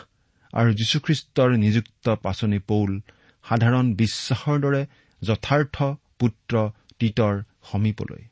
আৰু 0.53 0.73
যীশুখ্ৰীষ্টৰ 0.73 1.57
নিযুক্ত 1.57 2.09
পাচনি 2.09 2.59
পৌল 2.59 3.01
সাধাৰণ 3.49 3.93
বিশ্বাসৰ 3.93 4.59
দৰে 4.59 4.85
যথাৰ্থ 5.21 5.83
পুত্ৰ 6.19 6.69
তীতৰ 6.99 7.43
সমীপলৈ। 7.71 8.23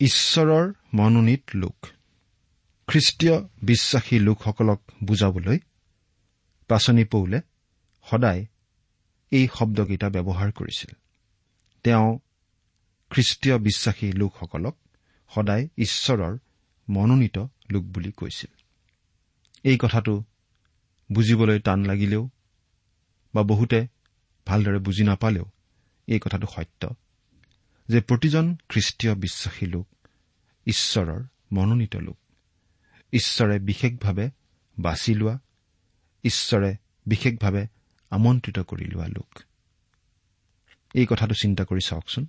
ঈশ্বৰৰ 0.00 0.72
মনোনীত 0.94 1.42
লোক। 1.54 1.86
খ্ৰীষ্টীয় 2.88 3.48
বিশ্বাসী 3.62 4.18
লোকসকলক 4.18 4.80
বুজাবলৈ 5.04 5.58
পাচনি 6.68 7.04
পৌলে 7.04 7.40
সদায় 8.10 8.46
এই 9.30 9.48
শব্দকেইটা 9.54 10.08
ব্যৱহাৰ 10.08 10.52
কৰিছিল। 10.52 10.94
তেওঁ 11.82 12.18
খ্ৰীষ্টীয় 13.10 13.58
বিশ্বাসী 13.58 14.12
লোকসকলক 14.12 14.76
সদায় 15.34 15.68
ঈশ্বৰৰ 15.76 16.38
মনোনীত 16.88 17.38
লোক 17.70 17.84
বুলি 17.84 18.12
কৈছিল। 18.12 18.50
এই 19.64 19.78
কথাটো 19.80 20.24
বুজিবলৈ 21.12 21.58
টান 21.58 21.84
লাগিলেও 21.84 22.28
বা 23.34 23.42
বহুতে 23.42 23.86
ভালদৰে 24.46 24.78
বুজি 24.78 25.04
নাপালেও 25.04 25.44
এই 26.06 26.18
কথাটো 26.18 26.46
সত্য 26.46 26.94
যে 27.88 28.00
প্ৰতিজন 28.00 28.56
খ্ৰীষ্টীয় 28.68 29.14
বিশ্বাসী 29.14 29.66
লোক 29.66 29.88
ঈশ্বৰৰ 30.66 31.22
মনোনীত 31.52 31.96
লোক। 31.96 32.18
ঈশ্বৰে 33.12 33.58
বিশেষভাৱে 33.58 34.30
বাছি 34.78 35.14
লোৱা 35.14 35.38
ঈশ্বৰে 36.24 36.76
বিশেষভাৱে 37.06 37.66
আমন্ত্ৰিত 38.10 38.58
কৰি 38.58 38.84
লোৱা 38.84 39.06
লোক। 39.08 39.38
এই 40.94 41.06
কথাটো 41.06 41.34
চিন্তা 41.34 41.64
কৰি 41.64 41.80
চাওকচোন। 41.80 42.26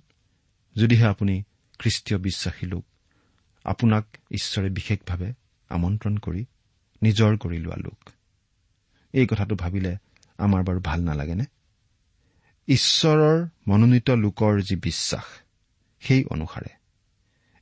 যদিহে 0.76 1.06
আপুনি 1.06 1.42
খ্ৰীষ্টীয় 1.78 2.20
বিশ্বাসী 2.20 2.66
লোক 2.66 2.84
আপোনাক 3.64 4.06
ঈশ্বৰে 4.30 4.70
বিশেষভাৱে 4.70 5.32
আমন্ত্ৰণ 5.68 6.16
কৰি 6.16 6.44
নিজৰ 7.02 7.36
কৰি 7.36 7.58
লোৱা 7.58 7.76
লোক। 7.76 8.10
এই 9.12 9.26
কথাটো 9.26 9.54
ভাবিলে 9.54 9.96
আমাৰ 10.38 10.64
বাৰু 10.64 10.80
ভাল 10.80 11.00
নালাগেনে? 11.02 11.44
ঈশ্বৰৰ 12.66 13.48
মনোনীত 13.68 14.10
লোকৰ 14.10 14.60
যি 14.60 14.76
বিশ্বাস 14.76 15.24
সেই 16.00 16.24
অনুসাৰে। 16.24 16.68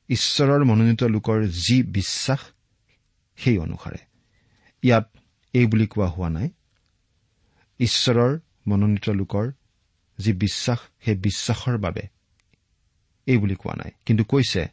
ঈশ্বৰৰ 0.07 0.63
মনোনীত 0.63 1.03
লোকৰ 1.03 1.45
যি 1.47 1.83
বিশ্বাস 1.83 2.39
সেই 3.37 3.57
অনুসাৰে। 3.57 3.97
ইয়াত 4.81 5.17
এই 5.53 5.65
বুলি 5.65 5.87
কোৱা 5.87 6.07
হোৱা 6.07 6.29
নাই। 6.29 6.49
ঈশ্বৰৰ 7.81 8.39
মনোনীত 8.67 9.09
লোকৰ 9.09 9.51
যি 10.19 10.33
বিশ্বাস 10.33 10.79
সেই 11.05 11.15
বিশ্বাসৰ 11.15 11.77
বাবে 11.77 12.01
এই 13.25 13.37
বুলি 13.37 13.55
কোৱা 13.55 13.75
নাই। 13.75 13.91
কিন্তু 14.05 14.23
কৈছে 14.23 14.67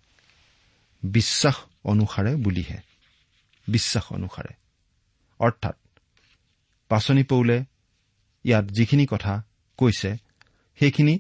বিশ্বাস 1.03 1.55
অনুসাৰে 1.85 2.37
বুলিহে। 2.37 2.79
বিশ্বাস 3.69 4.13
অনুসাৰে। 4.13 4.55
অৰ্থাৎ 5.39 5.77
পাচনি 6.89 7.23
পৌলে 7.23 7.65
ইয়াত 8.45 8.65
যিখিনি 8.65 9.07
কথা 9.07 9.43
কৈছে 9.77 10.17
সেইখিনি 10.79 11.19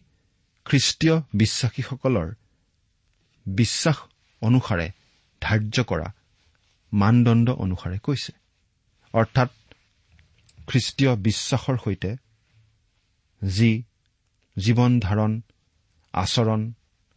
খ্ৰীষ্টীয় 0.64 1.22
বিশ্বাসীসকলৰ 1.34 2.34
বিশ্বাস 3.46 3.96
অনুসাৰে 4.40 4.90
ধাৰ্য 5.40 5.84
কৰা 5.84 6.12
মানদণ্ড 6.92 7.50
অনুসাৰে 7.50 7.98
কৈছে। 7.98 8.32
অৰ্থাৎ 9.12 9.50
খ্ৰীষ্টীয় 10.68 11.12
বিশ্বাসৰ 11.16 11.76
সৈতে 11.84 12.10
যি 13.42 13.70
জীৱন 14.56 14.92
ধাৰণ 15.00 15.32
আচৰণ 16.14 16.62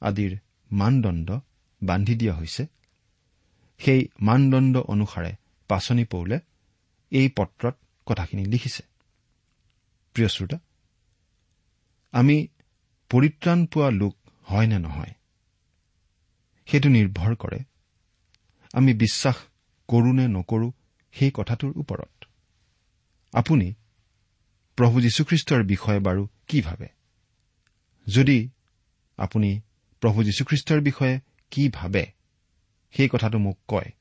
আদিৰ 0.02 0.34
মানদণ্ড 0.72 1.30
বান্ধি 1.82 2.16
দিয়া 2.16 2.34
হৈছে 2.36 2.64
সেই 3.80 4.02
মানদণ্ড 4.22 4.76
অনুসাৰে 4.94 5.32
পাচনি 5.70 6.04
পৌলে 6.06 6.38
এই 7.12 7.28
পত্ৰত 7.38 7.76
কথাখিনি 8.08 8.44
লিখিছে। 8.46 8.84
প্ৰিয় 10.16 10.28
শ্ৰোতা 10.28 10.58
আমি 12.14 12.38
পৰিত্ৰাণ 13.12 13.60
পোৱা 13.66 13.90
লোক 13.92 14.16
হয় 14.48 14.68
নে 14.68 14.78
নহয় 14.80 15.14
সেইটো 16.68 16.90
নিৰ্ভৰ 16.90 17.36
কৰে 17.36 17.60
আমি 18.74 18.92
বিশ্বাস 18.94 19.38
কৰো 19.90 20.12
নে 20.14 20.26
নকৰো 20.28 20.68
সেই 21.14 21.32
কথাটোৰ 21.34 21.72
ওপৰত। 21.78 22.21
আপুনি 23.34 23.74
প্ৰভু 24.76 25.02
যীশুখ্ৰীষ্টৰ 25.02 25.64
বিষয়ে 25.64 26.00
বাৰু 26.00 26.28
কি 26.48 26.62
ভাবে? 26.62 26.88
যদি 28.08 28.50
আপুনি 29.18 29.62
প্ৰভু 30.02 30.24
যীশুখ্ৰীষ্টৰ 30.24 30.82
বিষয়ে 30.82 31.20
কি 31.52 31.70
ভাবে 31.70 32.06
সেই 32.92 33.10
কথাটো 33.12 33.38
মোক 33.38 33.58
কয়। 33.68 33.92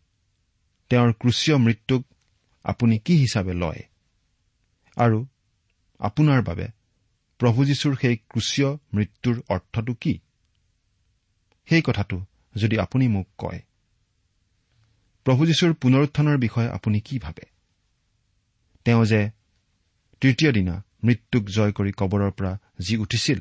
তেওঁৰ 0.89 1.13
ক্ৰুচীয় 1.13 1.57
মৃত্যুক 1.57 2.05
আপুনি 2.65 2.99
কি 2.99 3.17
হিচাপে 3.17 3.53
লয়? 3.53 3.83
আৰু 4.97 5.27
আপোনাৰ 5.99 6.43
বাবে 6.43 6.69
প্ৰভু 7.39 7.65
যীশুৰ 7.65 7.97
সেই 8.01 8.17
ক্ৰুচীয় 8.17 8.77
মৃত্যুৰ 8.95 9.43
অৰ্থটো 9.49 9.95
কি? 9.95 10.19
সেই 11.69 11.83
কথাটো 11.85 12.25
যদি 12.57 12.79
আপুনি 12.79 13.09
মোক 13.09 13.29
কয় 13.39 13.63
প্ৰভু 15.25 15.47
যীশুৰ 15.47 15.75
পুনৰুত্থানৰ 15.75 16.39
বিষয়ে 16.39 16.69
আপুনি 16.69 17.01
কি 17.01 17.19
ভাবে? 17.19 17.50
তেওঁ 18.85 19.05
যে 19.05 19.21
তৃতীয় 20.21 20.53
দিনা 20.53 20.75
মৃত্যুক 21.05 21.45
জয় 21.51 21.73
কৰি 21.73 21.93
কবৰৰ 21.93 22.31
পৰা 22.31 22.53
যি 22.79 22.97
উঠিছিল 22.97 23.39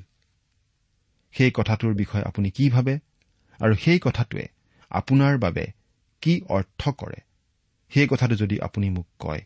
সেই 1.34 1.52
কথাটোৰ 1.54 1.94
বিষয়ে 1.94 2.24
আপুনি 2.24 2.50
কি 2.52 2.70
ভাবে 2.70 2.94
আৰু 3.60 3.74
সেই 3.76 4.00
কথাটোৱে 4.00 4.46
আপোনাৰ 4.92 5.38
বাবে 5.38 5.66
কি 6.22 6.34
অৰ্থ 6.50 6.82
কৰে? 6.90 7.20
সেই 7.92 8.08
কথাটো 8.08 8.36
যদি 8.36 8.56
আপুনি 8.60 8.90
মোক 8.90 9.08
কয় 9.20 9.42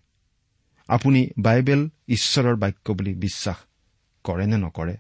আপুনি 0.90 1.22
বাইবেল 1.38 1.82
ঈশ্বৰৰ 2.08 2.56
বাক্য 2.56 2.94
বুলি 2.94 3.14
বিশ্বাস 3.16 3.58
কৰে 4.26 4.46
নে 4.46 4.58
নকৰে? 4.58 4.96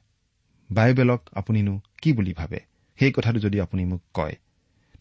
বাইবেলক 0.69 1.21
আপুনিনো 1.33 1.81
কি 2.01 2.13
বুলি 2.13 2.33
ভাবে? 2.33 2.59
সেই 2.99 3.11
কথাটো 3.11 3.39
যদি 3.39 3.57
আপুনি 3.61 3.85
মোক 3.85 4.01
কয় 4.13 4.35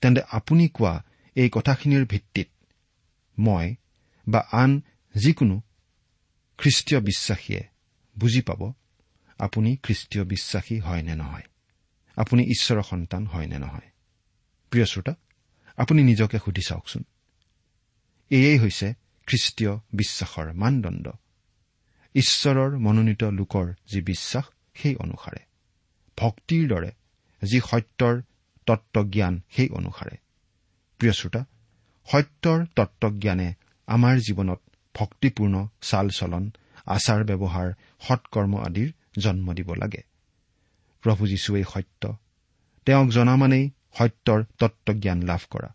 তেন্তে 0.03 0.23
আপুনি 0.31 0.65
কোৱা 0.69 0.95
এই 1.37 1.49
কথাখিনিৰ 1.53 2.05
ভিত্তিত 2.07 2.49
মই 3.39 3.67
বা 4.27 4.41
আন 4.53 4.71
যিকোনো 5.15 5.57
খ্ৰীষ্টীয় 6.59 7.01
বিশ্বাসীয়ে 7.01 7.63
বুজি 8.19 8.41
পাব 8.41 8.73
আপুনি 9.39 9.77
খ্ৰীষ্টীয় 9.77 10.25
বিশ্বাসী 10.25 10.81
হয় 10.81 11.03
নে 11.03 11.15
নহয়? 11.15 11.43
আপুনি 12.17 12.43
ঈশ্বৰৰ 12.45 12.83
সন্তান 12.83 13.27
হয় 13.27 13.47
নে 13.47 13.59
নহয়? 13.59 13.91
প্ৰিয় 14.71 14.85
শ্ৰোতা 14.85 15.15
আপুনি 15.77 16.03
নিজকে 16.03 16.39
সুধি 16.39 16.61
চাওকচোন। 16.69 17.05
এয়েই 18.31 18.59
হৈছে 18.59 18.95
খ্ৰীষ্টীয় 19.27 19.79
বিশ্বাসৰ 19.93 20.53
মানদণ্ড। 20.53 21.09
ঈশ্বৰৰ 22.15 22.79
মনোনীত 22.79 23.25
লোকৰ 23.25 23.73
যি 23.93 24.01
বিশ্বাস 24.01 24.45
সেই 24.75 24.97
অনুসাৰে। 24.97 25.39
ভক্তিৰ 26.19 26.69
দৰে 26.69 26.91
যি 27.43 27.61
সত্যৰ 27.61 28.23
তত্বজ্ঞান 28.67 29.43
সেই 29.51 29.69
অনুসাৰে। 29.69 30.17
প্ৰিয় 30.99 31.13
শ্ৰোতা 31.13 31.45
সত্যৰ 32.07 32.67
তত্বজ্ঞানে 32.77 33.55
আমাৰ 33.87 34.19
জীৱনত 34.19 34.61
ভক্তিপূৰ্ণ 34.95 35.69
চাল 35.81 36.09
চলন 36.09 36.51
আচাৰ 36.87 37.25
ব্যৱহাৰ 37.25 37.73
সৎকৰ্ম 38.01 38.59
আদিৰ 38.59 38.93
জন্ম 39.19 39.53
দিব 39.53 39.75
লাগে। 39.75 40.03
প্ৰভু 41.03 41.27
যীশুৱেই 41.27 41.65
সত্য। 41.75 42.17
তেওঁক 42.87 43.09
জনা 43.09 43.37
মানেই 43.37 43.71
সত্যৰ 43.99 44.45
তত্বজ্ঞান 44.59 45.23
লাভ 45.23 45.41
কৰা। 45.51 45.75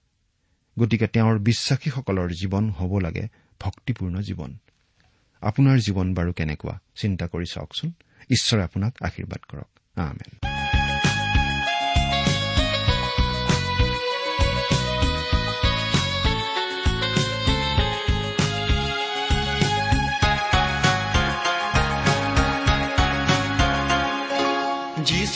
গতিকে 0.80 1.08
তেওঁৰ 1.08 1.40
বিশ্বাসীসকলৰ 1.40 2.30
জীৱন 2.30 2.70
হ'ব 2.70 3.00
লাগে 3.00 3.28
ভক্তিপূৰ্ণ 3.60 4.22
জীৱন। 4.22 4.58
আপোনাৰ 5.42 5.78
জীৱন 5.78 6.14
বাৰু 6.14 6.34
কেনেকুৱা? 6.34 6.80
চিন্তা 6.96 7.28
কৰি 7.28 7.46
চাওকচোন। 7.46 7.92
ঈশ্বৰে 8.32 8.64
আপোনাক 8.64 8.94
আশীৰ্বাদ 9.02 9.40
কৰক। 9.50 10.57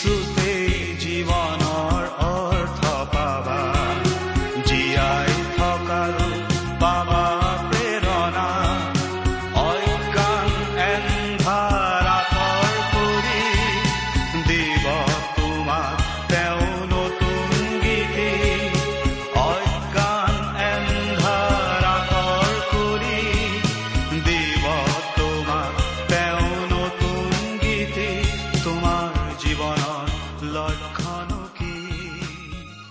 truth. 0.01 0.40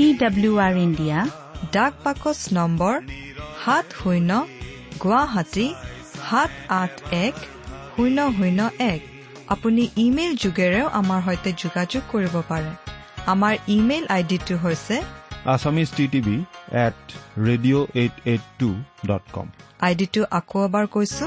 T 0.00 0.08
W 0.22 0.52
R 0.66 0.74
India 0.86 1.18
ডাক 1.76 1.92
পাকচ 2.04 2.38
নম্বৰ 2.58 2.94
সাত 3.62 3.86
শূন্য 4.00 4.30
গুৱাহাটী 5.02 5.66
সাত 6.28 6.50
আঠ 6.82 6.94
এক 7.26 7.34
শূন্য 7.94 8.18
শূন্য 8.38 8.60
এক। 8.92 9.00
আপুনি 9.54 9.82
ইমেইল 10.04 10.32
যোগেৰেও 10.44 10.86
আমাৰ 11.00 11.20
সৈতে 11.26 11.50
যোগাযোগ 11.62 12.02
কৰিব 12.12 12.34
পাৰে। 12.50 12.72
আমাৰ 13.32 13.54
ইমেইল 13.76 14.04
আইডিটো 14.16 14.54
হৈছে 14.64 14.96
Assamese 15.54 15.88
T 15.96 16.04
TV 16.12 16.36
at 16.86 17.00
radio' 17.46 17.86
eight 18.02 18.14
eight 18.32 18.44
two 18.60 18.70
dot 19.08 19.24
com. 19.34 19.46
আইডিটো 19.88 20.22
আকৌ 20.38 20.58
এবাৰ 20.68 20.84
কৈছো। 20.94 21.26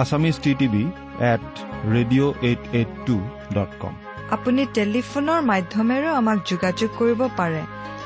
Assamese 0.00 0.36
T 0.44 0.52
TV 0.60 0.84
at 1.32 1.46
radio' 1.94 2.32
eight 2.48 2.62
eight 2.78 2.90
two 3.06 3.16
dot 3.56 3.72
com. 3.82 3.94
আপুনি 4.34 4.62
টেলিফোনৰ 4.78 5.40
মাধ্যমেৰেও 5.50 6.12
আমাক 6.20 6.38
যোগাযোগ 6.50 6.90
কৰিব 7.00 7.22
পাৰে। 7.40 7.62